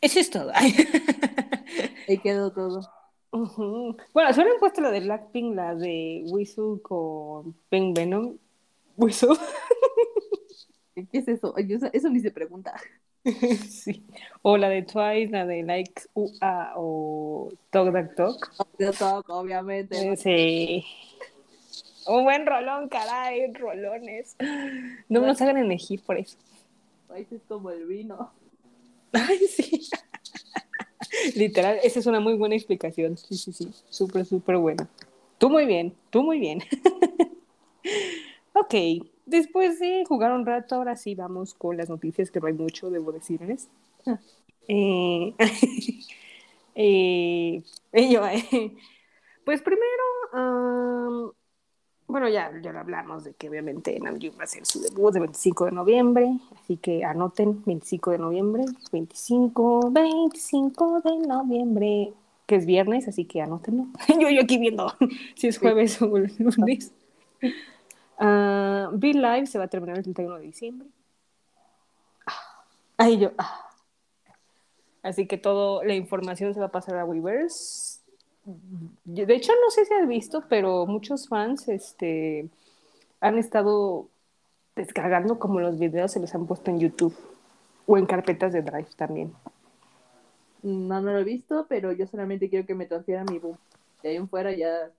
[0.00, 0.52] Eso es todo.
[0.54, 2.88] Ahí quedó todo.
[3.30, 3.96] Ujú.
[4.14, 8.38] Bueno, si hubieran puesto la de Blackpink, la de Whistle con Ben Venom.
[8.96, 9.36] Whistle.
[10.94, 11.56] ¿Qué es eso?
[11.56, 12.74] Eso, eso ni se pregunta.
[13.68, 14.04] sí.
[14.42, 18.50] O la de Twice, la de Like UA o Talk That Talk.
[18.98, 20.12] Toco, obviamente.
[20.12, 20.84] Eh, Sí.
[22.06, 24.34] Un buen rolón, caray, rolones.
[25.10, 26.38] No nos hagan elegir por eso.
[27.06, 28.32] País es como el vino.
[29.12, 29.88] Ay, sí.
[31.36, 33.18] Literal, esa es una muy buena explicación.
[33.18, 33.70] Sí, sí, sí.
[33.90, 34.88] Súper, súper buena.
[35.36, 36.62] Tú muy bien, tú muy bien.
[38.54, 38.74] ok,
[39.28, 42.90] después de jugar un rato, ahora sí vamos con las noticias, que no hay mucho,
[42.90, 43.68] debo decirles.
[44.68, 45.34] Eh,
[46.74, 47.62] eh,
[47.92, 48.76] yo, eh,
[49.44, 51.32] pues primero, am,
[52.06, 55.22] bueno, ya, ya lo hablamos de que obviamente Namjoon va a hacer su debut el
[55.22, 62.12] 25 de noviembre, así que anoten 25 de noviembre, 25, 25 de noviembre,
[62.46, 63.86] que es viernes, así que anótenlo.
[64.20, 64.92] yo, yo aquí viendo
[65.34, 66.92] si es jueves o el lunes.
[68.18, 70.88] Ah, Be Live se va a terminar el 31 de diciembre.
[72.26, 72.64] Ah,
[72.98, 73.30] Ahí yo.
[73.38, 73.64] ah.
[75.02, 78.00] Así que toda la información se va a pasar a Weverse.
[79.04, 82.48] De hecho, no sé si has visto, pero muchos fans este,
[83.20, 84.08] han estado
[84.74, 87.16] descargando como los videos se los han puesto en YouTube
[87.86, 89.32] o en carpetas de Drive también.
[90.62, 93.56] No, no lo he visto, pero yo solamente quiero que me transfieran mi boom.
[94.02, 94.90] De ahí en fuera ya.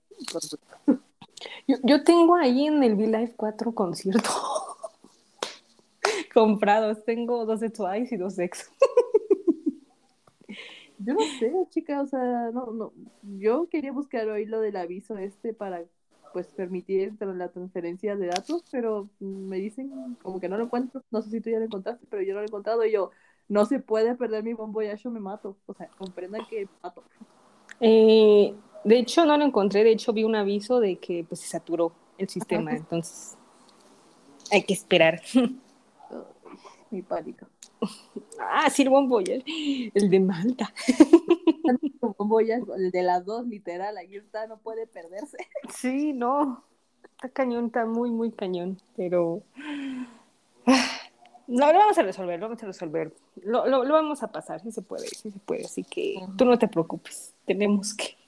[1.84, 4.24] Yo, tengo ahí en el V-Live cuatro conciertos
[6.34, 7.06] comprados.
[7.06, 7.72] Tengo dos de
[8.10, 8.50] y dos de.
[10.98, 12.92] Yo no sé, chica, o sea, no, no.
[13.22, 15.84] Yo quería buscar hoy lo del aviso este para
[16.34, 21.04] pues permitir la transferencia de datos, pero me dicen como que no lo encuentro.
[21.12, 23.12] No sé si tú ya lo encontraste, pero yo no lo he encontrado y yo
[23.48, 25.56] no se puede perder mi bombo yo me mato.
[25.68, 27.04] O sea, comprendan que me mato.
[27.80, 29.84] Eh, de hecho, no lo encontré.
[29.84, 32.72] De hecho, vi un aviso de que pues, se saturó el sistema.
[32.72, 32.80] Ajá.
[32.80, 33.38] Entonces,
[34.52, 35.22] hay que esperar.
[36.92, 37.46] Mi pánico.
[38.40, 39.44] ah, sí, el Voyage,
[39.94, 40.74] El de Malta.
[41.68, 45.38] El de las dos, literal, aquí está, no puede perderse.
[45.70, 46.64] Sí, no.
[47.04, 48.80] Está cañón, está muy, muy cañón.
[48.96, 49.44] Pero.
[51.48, 53.12] No, lo vamos a resolver, lo vamos a resolver.
[53.42, 55.66] Lo, lo, lo vamos a pasar, sí se puede, sí se puede.
[55.66, 58.19] Así que tú no te preocupes, tenemos que.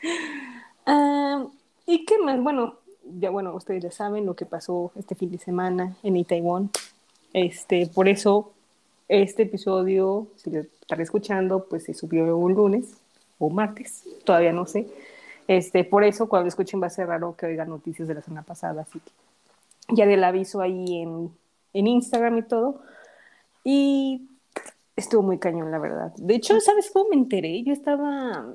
[1.86, 2.40] ¿Y qué más?
[2.42, 2.76] Bueno,
[3.18, 6.70] ya bueno, ustedes ya saben lo que pasó este fin de semana en Itaewon.
[7.32, 8.52] Este, por eso,
[9.08, 12.94] este episodio, si lo están escuchando, pues se subió un lunes
[13.38, 14.86] o martes, todavía no sé.
[15.46, 18.22] Este, por eso, cuando lo escuchen va a ser raro que oigan noticias de la
[18.22, 21.30] semana pasada, así que ya del aviso ahí en,
[21.72, 22.82] en Instagram y todo.
[23.64, 24.28] Y
[24.94, 26.12] estuvo muy cañón, la verdad.
[26.16, 27.62] De hecho, ¿sabes cómo me enteré?
[27.62, 28.54] Yo estaba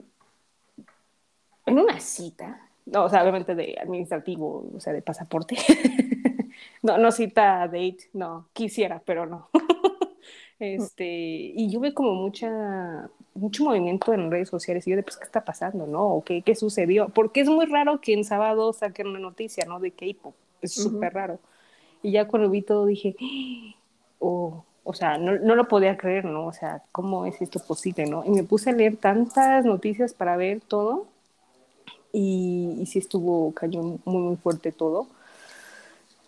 [1.65, 5.55] en una cita, no, o sea, obviamente de administrativo, o sea, de pasaporte.
[6.81, 9.49] no, no cita date, no, quisiera, pero no.
[10.59, 15.17] este, y yo veo como mucha, mucho movimiento en redes sociales y yo de, pues,
[15.17, 16.07] ¿qué está pasando, no?
[16.07, 17.09] ¿O qué, qué sucedió?
[17.09, 19.79] Porque es muy raro que en sábado saquen una noticia, ¿no?
[19.79, 21.39] De K-pop, es súper raro.
[22.01, 23.15] Y ya cuando vi todo dije,
[24.19, 26.47] oh, o sea, no, no lo podía creer, ¿no?
[26.47, 28.25] O sea, ¿cómo es esto posible, no?
[28.25, 31.07] Y me puse a leer tantas noticias para ver todo
[32.13, 35.07] y, y sí estuvo cañón muy, muy fuerte todo.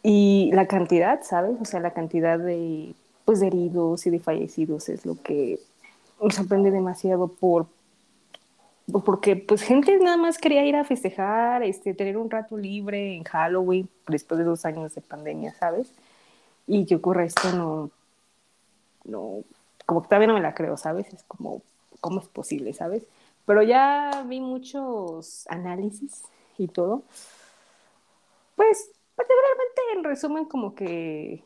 [0.04, 1.56] Y la cantidad, ¿sabes?
[1.62, 5.60] O sea, la cantidad de, pues, heridos y de fallecidos es lo que
[6.22, 7.68] me sorprende demasiado por
[9.04, 13.24] porque pues gente nada más quería ir a festejar, este, tener un rato libre en
[13.24, 15.92] Halloween después de dos años de pandemia, ¿sabes?
[16.68, 17.90] Y que ocurra esto no,
[19.06, 19.44] no,
[19.86, 21.12] como que todavía no me la creo, ¿sabes?
[21.14, 21.62] Es como,
[22.00, 23.04] ¿cómo es posible, ¿sabes?
[23.46, 26.24] Pero ya vi muchos análisis
[26.58, 27.04] y todo.
[28.56, 31.44] Pues, particularmente en resumen como que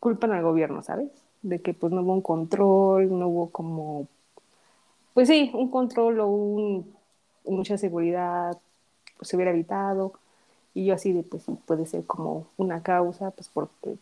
[0.00, 1.10] culpan al gobierno, ¿sabes?
[1.42, 4.08] De que pues no hubo un control, no hubo como,
[5.14, 6.94] pues sí, un control o un,
[7.46, 8.58] mucha seguridad,
[9.18, 10.12] pues se hubiera evitado.
[10.74, 13.96] Y yo así de, pues puede ser como una causa, pues porque,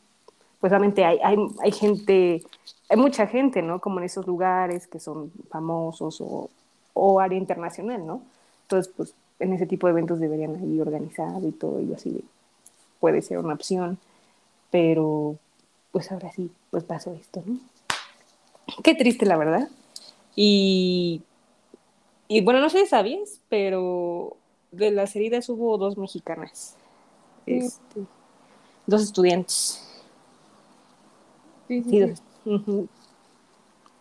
[0.61, 2.43] pues realmente hay, hay, hay gente,
[2.89, 3.81] hay mucha gente, ¿no?
[3.81, 6.51] Como en esos lugares que son famosos o,
[6.95, 8.23] o área internacional, ¿no?
[8.63, 12.23] Entonces, pues en ese tipo de eventos deberían ir organizado y todo, y así de,
[13.01, 13.99] puede ser una opción,
[14.71, 15.37] pero
[15.91, 17.59] pues ahora sí, pues pasó esto, ¿no?
[18.83, 19.69] Qué triste, la verdad.
[20.35, 21.23] Y,
[22.29, 24.37] y bueno, no sé si sabías, pero
[24.71, 26.77] de las heridas hubo dos mexicanas,
[27.45, 28.01] este,
[28.87, 29.87] dos estudiantes.
[31.69, 32.89] Sí, sí.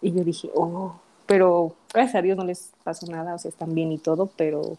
[0.01, 0.95] Y yo dije, oh,
[1.31, 4.77] pero gracias a Dios no les pasó nada, o sea, están bien y todo, pero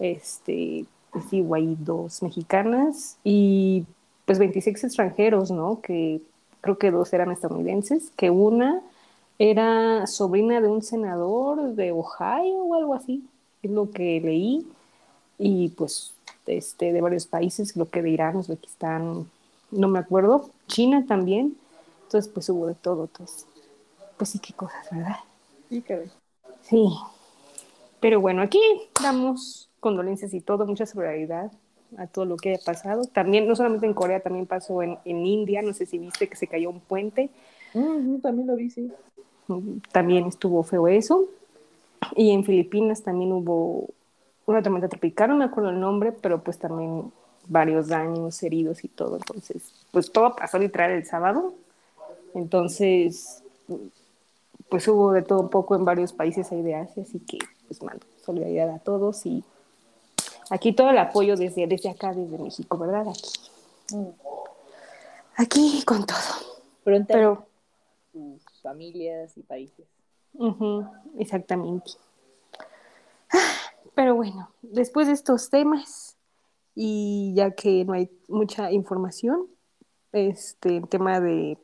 [0.00, 3.86] este, pues sí, hubo ahí dos mexicanas y
[4.24, 5.80] pues 26 extranjeros, ¿no?
[5.80, 6.20] Que
[6.60, 8.82] creo que dos eran estadounidenses, que una
[9.38, 13.22] era sobrina de un senador de Ohio o algo así,
[13.62, 14.66] es lo que leí,
[15.38, 16.14] y pues
[16.46, 19.30] este, de varios países, creo que de Irán, Uzbekistán,
[19.70, 21.56] no me acuerdo, China también.
[22.02, 23.04] Entonces, pues hubo de todo.
[23.04, 23.46] Entonces,
[24.16, 25.18] pues sí, qué cosas, ¿verdad?
[25.68, 26.10] Sí, caray.
[26.62, 26.88] Sí.
[28.00, 28.60] Pero bueno, aquí
[29.02, 31.50] damos condolencias y todo, mucha solidaridad
[31.96, 33.04] a todo lo que haya pasado.
[33.06, 36.36] También, no solamente en Corea, también pasó en, en India, no sé si viste que
[36.36, 37.30] se cayó un puente.
[37.74, 38.92] Ujú, también lo vi, sí.
[39.92, 41.24] también estuvo feo eso.
[42.14, 43.88] Y en Filipinas también hubo
[44.46, 47.12] una tormenta tropical, no me acuerdo el nombre, pero pues también
[47.48, 49.16] varios daños, heridos y todo.
[49.16, 51.54] Entonces, pues todo pasó literal el sábado.
[52.34, 53.42] Entonces,
[54.68, 57.82] pues hubo de todo un poco en varios países ahí de Asia, así que pues
[57.82, 59.44] mando solidaridad a todos y
[60.50, 63.06] aquí todo el apoyo desde, desde acá, desde México, ¿verdad?
[63.08, 63.30] Aquí,
[63.92, 64.08] Mm.
[65.36, 66.18] aquí con todo.
[66.82, 67.46] Pronto Pero
[68.12, 69.86] sus familias y países.
[71.18, 71.92] Exactamente.
[73.32, 73.38] Ah,
[73.94, 76.16] Pero bueno, después de estos temas,
[76.74, 79.46] y ya que no hay mucha información,
[80.12, 81.56] este el tema de,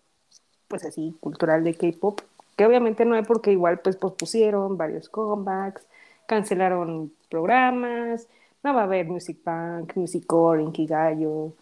[0.69, 2.21] pues así, cultural de K-pop,
[2.57, 5.87] que obviamente no hay porque igual pues pospusieron varios comebacks,
[6.27, 8.29] cancelaron programas,
[8.63, 11.53] no va a haber Music Bank, Music Core, Inkigayo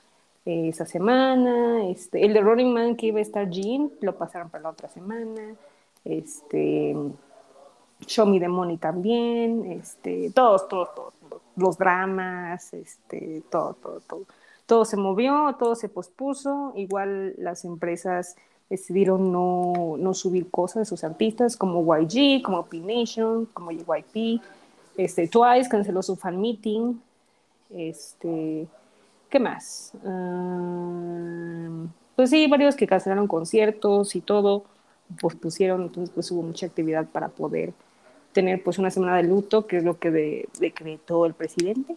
[0.44, 4.50] eh, esa semana, este, el de Running Man que iba a estar Jean, lo pasaron
[4.50, 5.54] para la otra semana,
[6.04, 6.96] este,
[8.06, 14.22] Show Me the Money también, este, todos, todos, todos, los dramas, este, todo, todo, todo.
[14.66, 18.36] Todo se movió, todo se pospuso, igual las empresas
[18.70, 24.40] decidieron no, no subir cosas de sus artistas, como YG, como P-Nation, como JYP,
[24.96, 26.94] este, Twice canceló su fan meeting,
[27.70, 28.66] este,
[29.28, 29.92] ¿qué más?
[30.04, 31.68] Ah,
[32.16, 34.64] pues sí, varios que cancelaron conciertos y todo,
[35.20, 37.72] pospusieron, entonces pues hubo mucha actividad para poder
[38.32, 41.96] tener pues una semana de luto, que es lo que de- decretó el presidente,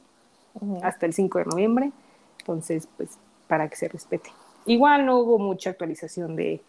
[0.81, 1.91] hasta el 5 de noviembre,
[2.39, 3.11] entonces pues
[3.47, 4.31] para que se respete.
[4.65, 6.61] Igual no hubo mucha actualización de,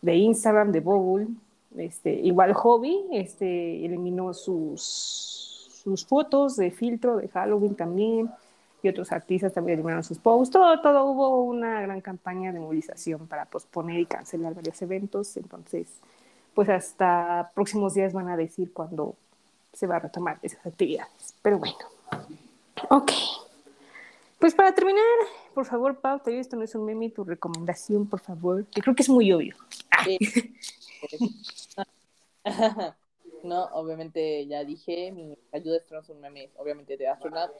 [0.00, 1.28] de Instagram, de Google,
[1.76, 8.30] este, igual Hobby este, eliminó sus, sus fotos de filtro de Halloween también,
[8.82, 13.28] y otros artistas también eliminaron sus posts, todo, todo hubo una gran campaña de movilización
[13.28, 15.86] para posponer y cancelar varios eventos, entonces
[16.54, 19.14] pues hasta próximos días van a decir cuándo
[19.72, 21.34] se va a retomar esas actividades.
[21.42, 21.78] Pero bueno,
[22.90, 23.10] ok.
[24.42, 25.04] Pues para terminar,
[25.54, 28.92] por favor, Pau, te esto no es un meme, tu recomendación, por favor, que creo
[28.92, 29.54] que es muy obvio.
[33.44, 37.52] no, obviamente ya dije, mi ayuda es no son memes, obviamente de Astronaut.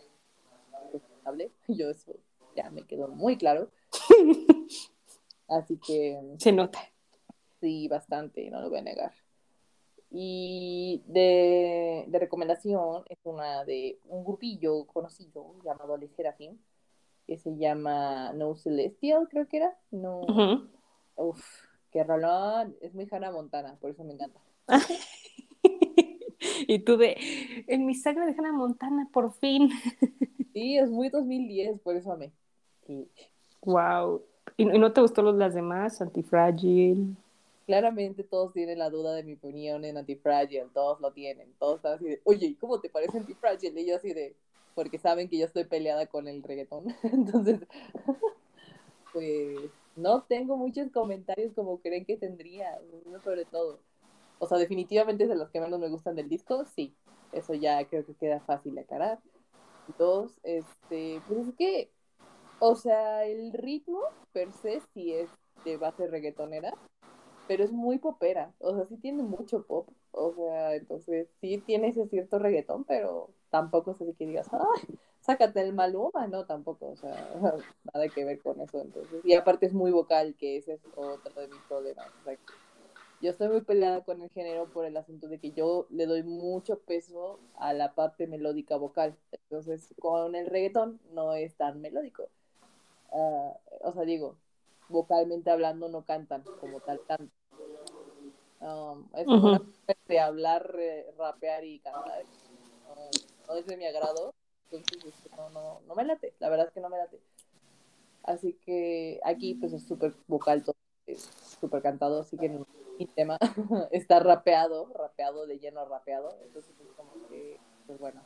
[1.68, 2.16] Yo eso
[2.56, 3.70] ya me quedó muy claro.
[5.46, 6.80] Así que Se nota.
[7.60, 9.12] sí, bastante, no lo voy a negar.
[10.10, 16.58] Y de, de recomendación es una de un grupillo conocido llamado Les Serafim,
[17.26, 19.76] que se llama No Celestial, creo que era.
[19.90, 20.22] No.
[21.16, 21.44] Uf,
[21.90, 22.76] qué rolón.
[22.80, 24.40] Es muy Hannah Montana, por eso me encanta.
[26.66, 27.16] y tú de,
[27.66, 29.70] en mi sangre de Hannah Montana, por fin.
[30.52, 32.30] Sí, es muy 2010, por eso amé.
[32.86, 33.08] Sí.
[33.62, 34.22] Wow.
[34.58, 36.02] ¿Y no te gustó los, las demás?
[36.02, 37.16] Antifrágil.
[37.64, 41.54] Claramente todos tienen la duda de mi opinión en Antifragile, todos lo tienen.
[41.58, 43.80] Todos están así de, oye, ¿y ¿cómo te parece Antifragile?
[43.80, 44.36] Y yo así de,
[44.74, 46.84] porque saben que yo estoy peleada con el reggaetón.
[47.02, 47.60] Entonces,
[49.12, 53.80] pues no tengo muchos comentarios como creen que tendría, uno sobre todo.
[54.38, 56.94] O sea, definitivamente es de los que menos me gustan del disco, sí.
[57.32, 59.20] Eso ya creo que queda fácil de aclarar.
[59.98, 61.90] Dos, este, pues es que,
[62.60, 64.00] o sea, el ritmo
[64.32, 65.28] per se sí es
[65.64, 66.74] de base reggaetonera,
[67.48, 71.88] pero es muy popera, o sea, sí tiene mucho pop, o sea, entonces sí tiene
[71.88, 76.88] ese cierto reggaetón, pero tampoco es así que digas, ay, sácate el Maluma, no, tampoco,
[76.88, 77.12] o sea,
[77.94, 81.40] nada que ver con eso, entonces, y aparte es muy vocal, que ese es otro
[81.40, 82.42] de mis problemas, o sea, que
[83.20, 86.24] yo estoy muy peleada con el género por el asunto de que yo le doy
[86.24, 92.28] mucho peso a la parte melódica vocal, entonces con el reggaetón no es tan melódico,
[93.12, 94.36] Ah, o sea, digo,
[94.88, 97.30] vocalmente hablando no cantan como tal cantan.
[98.60, 99.74] Um, es una forma
[100.06, 102.24] de hablar, eh, rapear y cantar.
[102.88, 103.10] No,
[103.52, 104.34] no es de mi agrado.
[104.70, 106.34] Entonces, este, no, no, no me late.
[106.38, 107.20] La verdad es que no me late.
[108.24, 110.76] Así que aquí pues es súper vocal todo,
[111.06, 111.22] es
[111.60, 112.64] súper cantado, así que mi,
[113.16, 113.36] tema
[113.90, 116.38] está rapeado, rapeado de lleno rapeado.
[116.44, 118.22] Entonces es como que, pues bueno,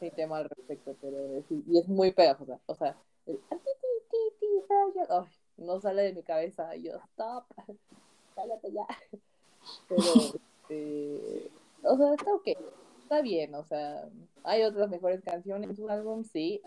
[0.00, 2.60] mi tema al respecto, pero es- y es muy pegajosa.
[2.66, 2.94] O sea,
[3.26, 5.26] el "Ah, ti, ti, ti, ti, ay, ay",
[5.56, 6.76] no sale de mi cabeza.
[6.76, 7.46] Yo, stop,
[8.36, 8.86] cállate ya.
[9.88, 10.04] Pero,
[10.68, 11.50] este,
[11.82, 12.48] o sea, está ok,
[13.08, 14.06] está bien, o sea,
[14.44, 16.60] hay otras mejores canciones en su álbum, sí,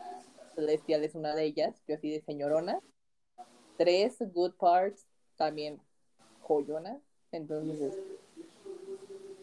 [0.56, 2.80] Celestial es una de ellas, yo así de señorona.
[3.78, 5.06] Tres, Good Parts,
[5.38, 5.80] también
[6.42, 6.98] joyona.
[7.32, 7.98] Entonces, es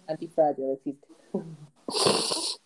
[0.09, 1.07] antifragile existe.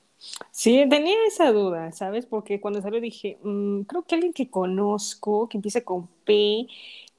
[0.51, 2.25] Sí, tenía esa duda, ¿sabes?
[2.27, 6.69] Porque cuando salió dije, "Mm, creo que alguien que conozco, que empiece con P,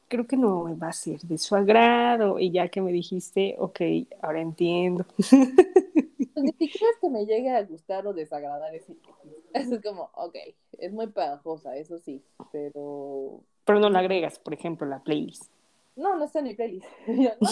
[0.08, 2.40] creo que no va a ser de su agrado.
[2.40, 3.82] Y ya que me dijiste, ok,
[4.22, 5.06] ahora entiendo.
[6.34, 8.96] Pues ni siquiera es que me llegue a gustar o desagradar ese
[9.54, 10.36] Eso es como, ok,
[10.80, 15.52] es muy pegajosa, eso sí, pero Pero no la agregas, por ejemplo, la playlist.
[15.96, 16.88] no, no está en mi playlist.
[17.08, 17.50] Yo, no.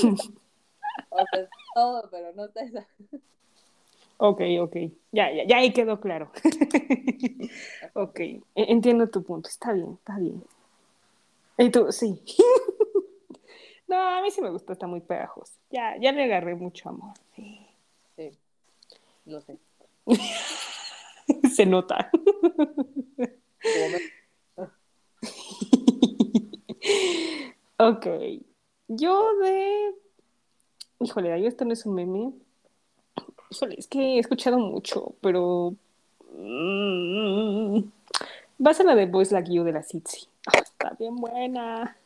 [1.09, 2.87] O sea, es todo, pero no está esa.
[4.17, 4.75] Ok, ok.
[5.11, 6.31] Ya, ya, ya ahí quedó claro.
[7.93, 9.49] ok, e- entiendo tu punto.
[9.49, 10.43] Está bien, está bien.
[11.57, 12.21] Y tú, sí.
[13.87, 15.53] no, a mí sí me gustó, está muy pegajoso.
[15.71, 17.13] Ya, ya le agarré mucho amor.
[17.35, 17.67] Sí,
[19.31, 19.57] lo sé.
[21.55, 22.11] Se nota.
[27.77, 28.05] Ok.
[28.87, 29.95] Yo de.
[30.99, 32.33] Híjole, ahí esto no es un meme.
[33.49, 35.75] Híjole, es que he escuchado mucho, pero.
[36.37, 37.79] mm,
[38.63, 40.27] Va a ser la de Boys Like You de la Sitsi.
[40.53, 41.97] está bien buena.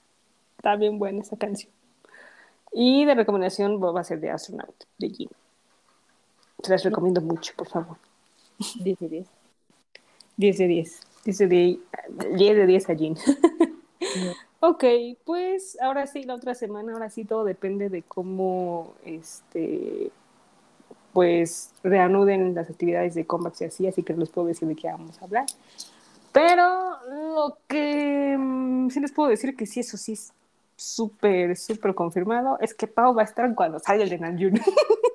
[0.57, 1.71] Está bien buena esa canción.
[2.71, 5.29] Y de recomendación va a ser de Astronaut, de Jim.
[6.65, 7.97] Se las recomiendo mucho, por favor.
[8.79, 9.27] 10 de 10.
[10.37, 10.99] 10 de 10.
[11.25, 11.79] 10 de 10,
[12.37, 13.15] 10 de 10 a Jean.
[14.61, 14.83] ok,
[15.23, 20.11] pues ahora sí, la otra semana, ahora sí todo depende de cómo este
[21.13, 24.75] pues reanuden las actividades de Combat y así, así que no les puedo decir de
[24.75, 25.45] qué vamos a hablar.
[26.31, 30.33] Pero lo que mm, sí les puedo decir que sí, eso sí es
[30.75, 34.55] súper, súper confirmado, es que Pau va a estar cuando salga el de Namjoon.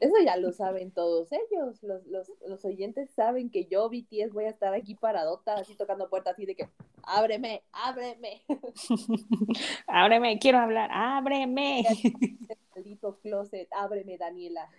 [0.00, 1.82] Eso ya lo saben todos ellos.
[1.82, 6.08] Los, los, los oyentes saben que yo, BTS, voy a estar aquí paradota, así tocando
[6.08, 6.68] puertas, así de que,
[7.02, 8.42] ábreme, ábreme.
[9.86, 11.84] ábreme, quiero hablar, ábreme.
[12.74, 14.70] Maldito closet, ábreme, Daniela.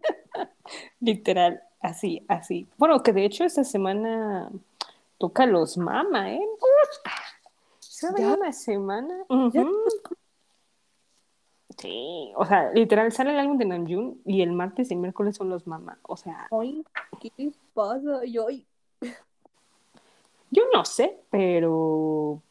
[1.00, 2.66] Literal, así, así.
[2.78, 4.50] Bueno, que de hecho esta semana
[5.18, 6.40] toca los mama, ¿eh?
[6.40, 7.12] Uf,
[8.02, 9.24] una semana.
[11.76, 15.50] Sí, o sea, literal sale el álbum de Namjoon y el martes y miércoles son
[15.50, 15.98] los mama.
[16.02, 16.84] O sea, Ay,
[17.20, 18.24] ¿qué les pasa?
[18.24, 18.46] Yo,
[20.50, 22.42] yo no sé, pero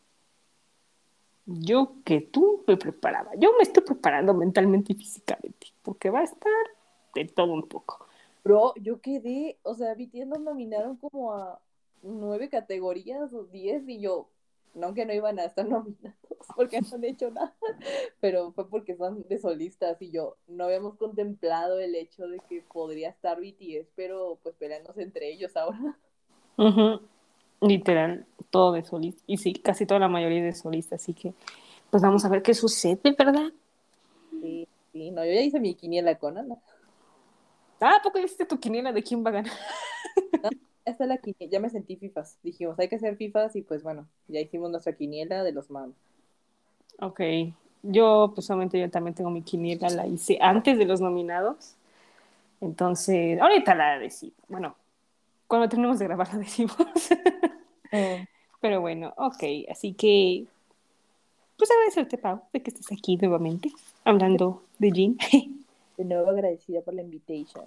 [1.45, 3.31] yo que tú me preparaba.
[3.37, 6.51] Yo me estoy preparando mentalmente y físicamente, porque va a estar
[7.15, 8.05] de todo un poco.
[8.43, 11.59] bro, yo quedé, o sea, BTS nos nominaron como a
[12.03, 14.27] nueve categorías o diez y yo,
[14.75, 16.15] no que no iban a estar nominados
[16.55, 17.55] porque no han hecho nada,
[18.19, 22.61] pero fue porque son de solistas y yo no habíamos contemplado el hecho de que
[22.61, 25.97] podría estar BTS, pero pues peleándose entre ellos ahora.
[27.61, 29.23] Literal, todo de solista.
[29.25, 31.01] Y sí, casi toda la mayoría de solistas.
[31.01, 31.33] Así que,
[31.89, 33.51] pues vamos a ver qué sucede, ¿verdad?
[34.41, 36.55] Sí, sí, no, yo ya hice mi quiniela con Ana.
[37.79, 39.53] Ah, ¿a poco hiciste tu quiniela de quién va a ganar?
[40.85, 42.37] Ya está la quiniela, ya me sentí FIFAs.
[42.43, 45.93] Dijimos, hay que hacer FIFAs y pues bueno, ya hicimos nuestra quiniela de los mam.
[46.99, 47.21] Ok.
[47.83, 51.75] Yo, pues solamente yo también tengo mi quiniela, la hice antes de los nominados.
[52.61, 54.35] Entonces, ahorita la decimos.
[54.47, 54.75] Bueno,
[55.47, 56.75] cuando terminemos de grabar la decimos.
[58.61, 59.43] Pero bueno, ok.
[59.69, 60.45] Así que,
[61.57, 63.71] pues agradecerte, Pau, de que estés aquí nuevamente,
[64.03, 65.17] hablando de Jean.
[65.97, 67.65] De nuevo agradecida por la invitation.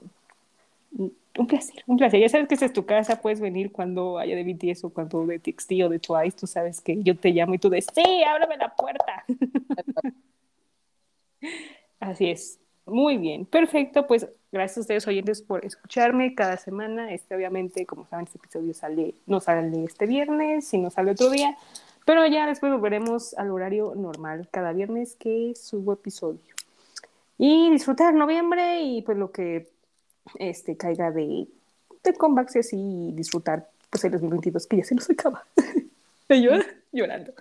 [0.92, 2.20] Un placer, un placer.
[2.20, 5.24] Ya sabes que esta es tu casa, puedes venir cuando haya de BTS o cuando
[5.26, 6.36] de TXT o de Twice.
[6.36, 9.24] Tú sabes que yo te llamo y tú de sí, ábrame la puerta.
[12.00, 12.58] Así es.
[12.86, 14.06] Muy bien, perfecto.
[14.06, 17.12] Pues gracias a ustedes oyentes por escucharme cada semana.
[17.12, 21.56] Este, obviamente, como saben, este episodio sale, no sale este viernes, sino sale otro día.
[22.06, 26.40] Pero ya después volveremos al horario normal cada viernes que subo episodio.
[27.36, 29.68] Y disfrutar noviembre y pues lo que
[30.38, 31.46] este, caiga de,
[32.04, 35.44] de comebacks y así disfrutar pues, el 2022 que ya se nos acaba.
[36.92, 37.32] llorando.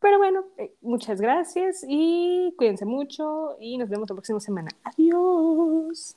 [0.00, 4.70] Pero bueno, eh, muchas gracias y cuídense mucho y nos vemos la próxima semana.
[4.82, 6.14] Adiós.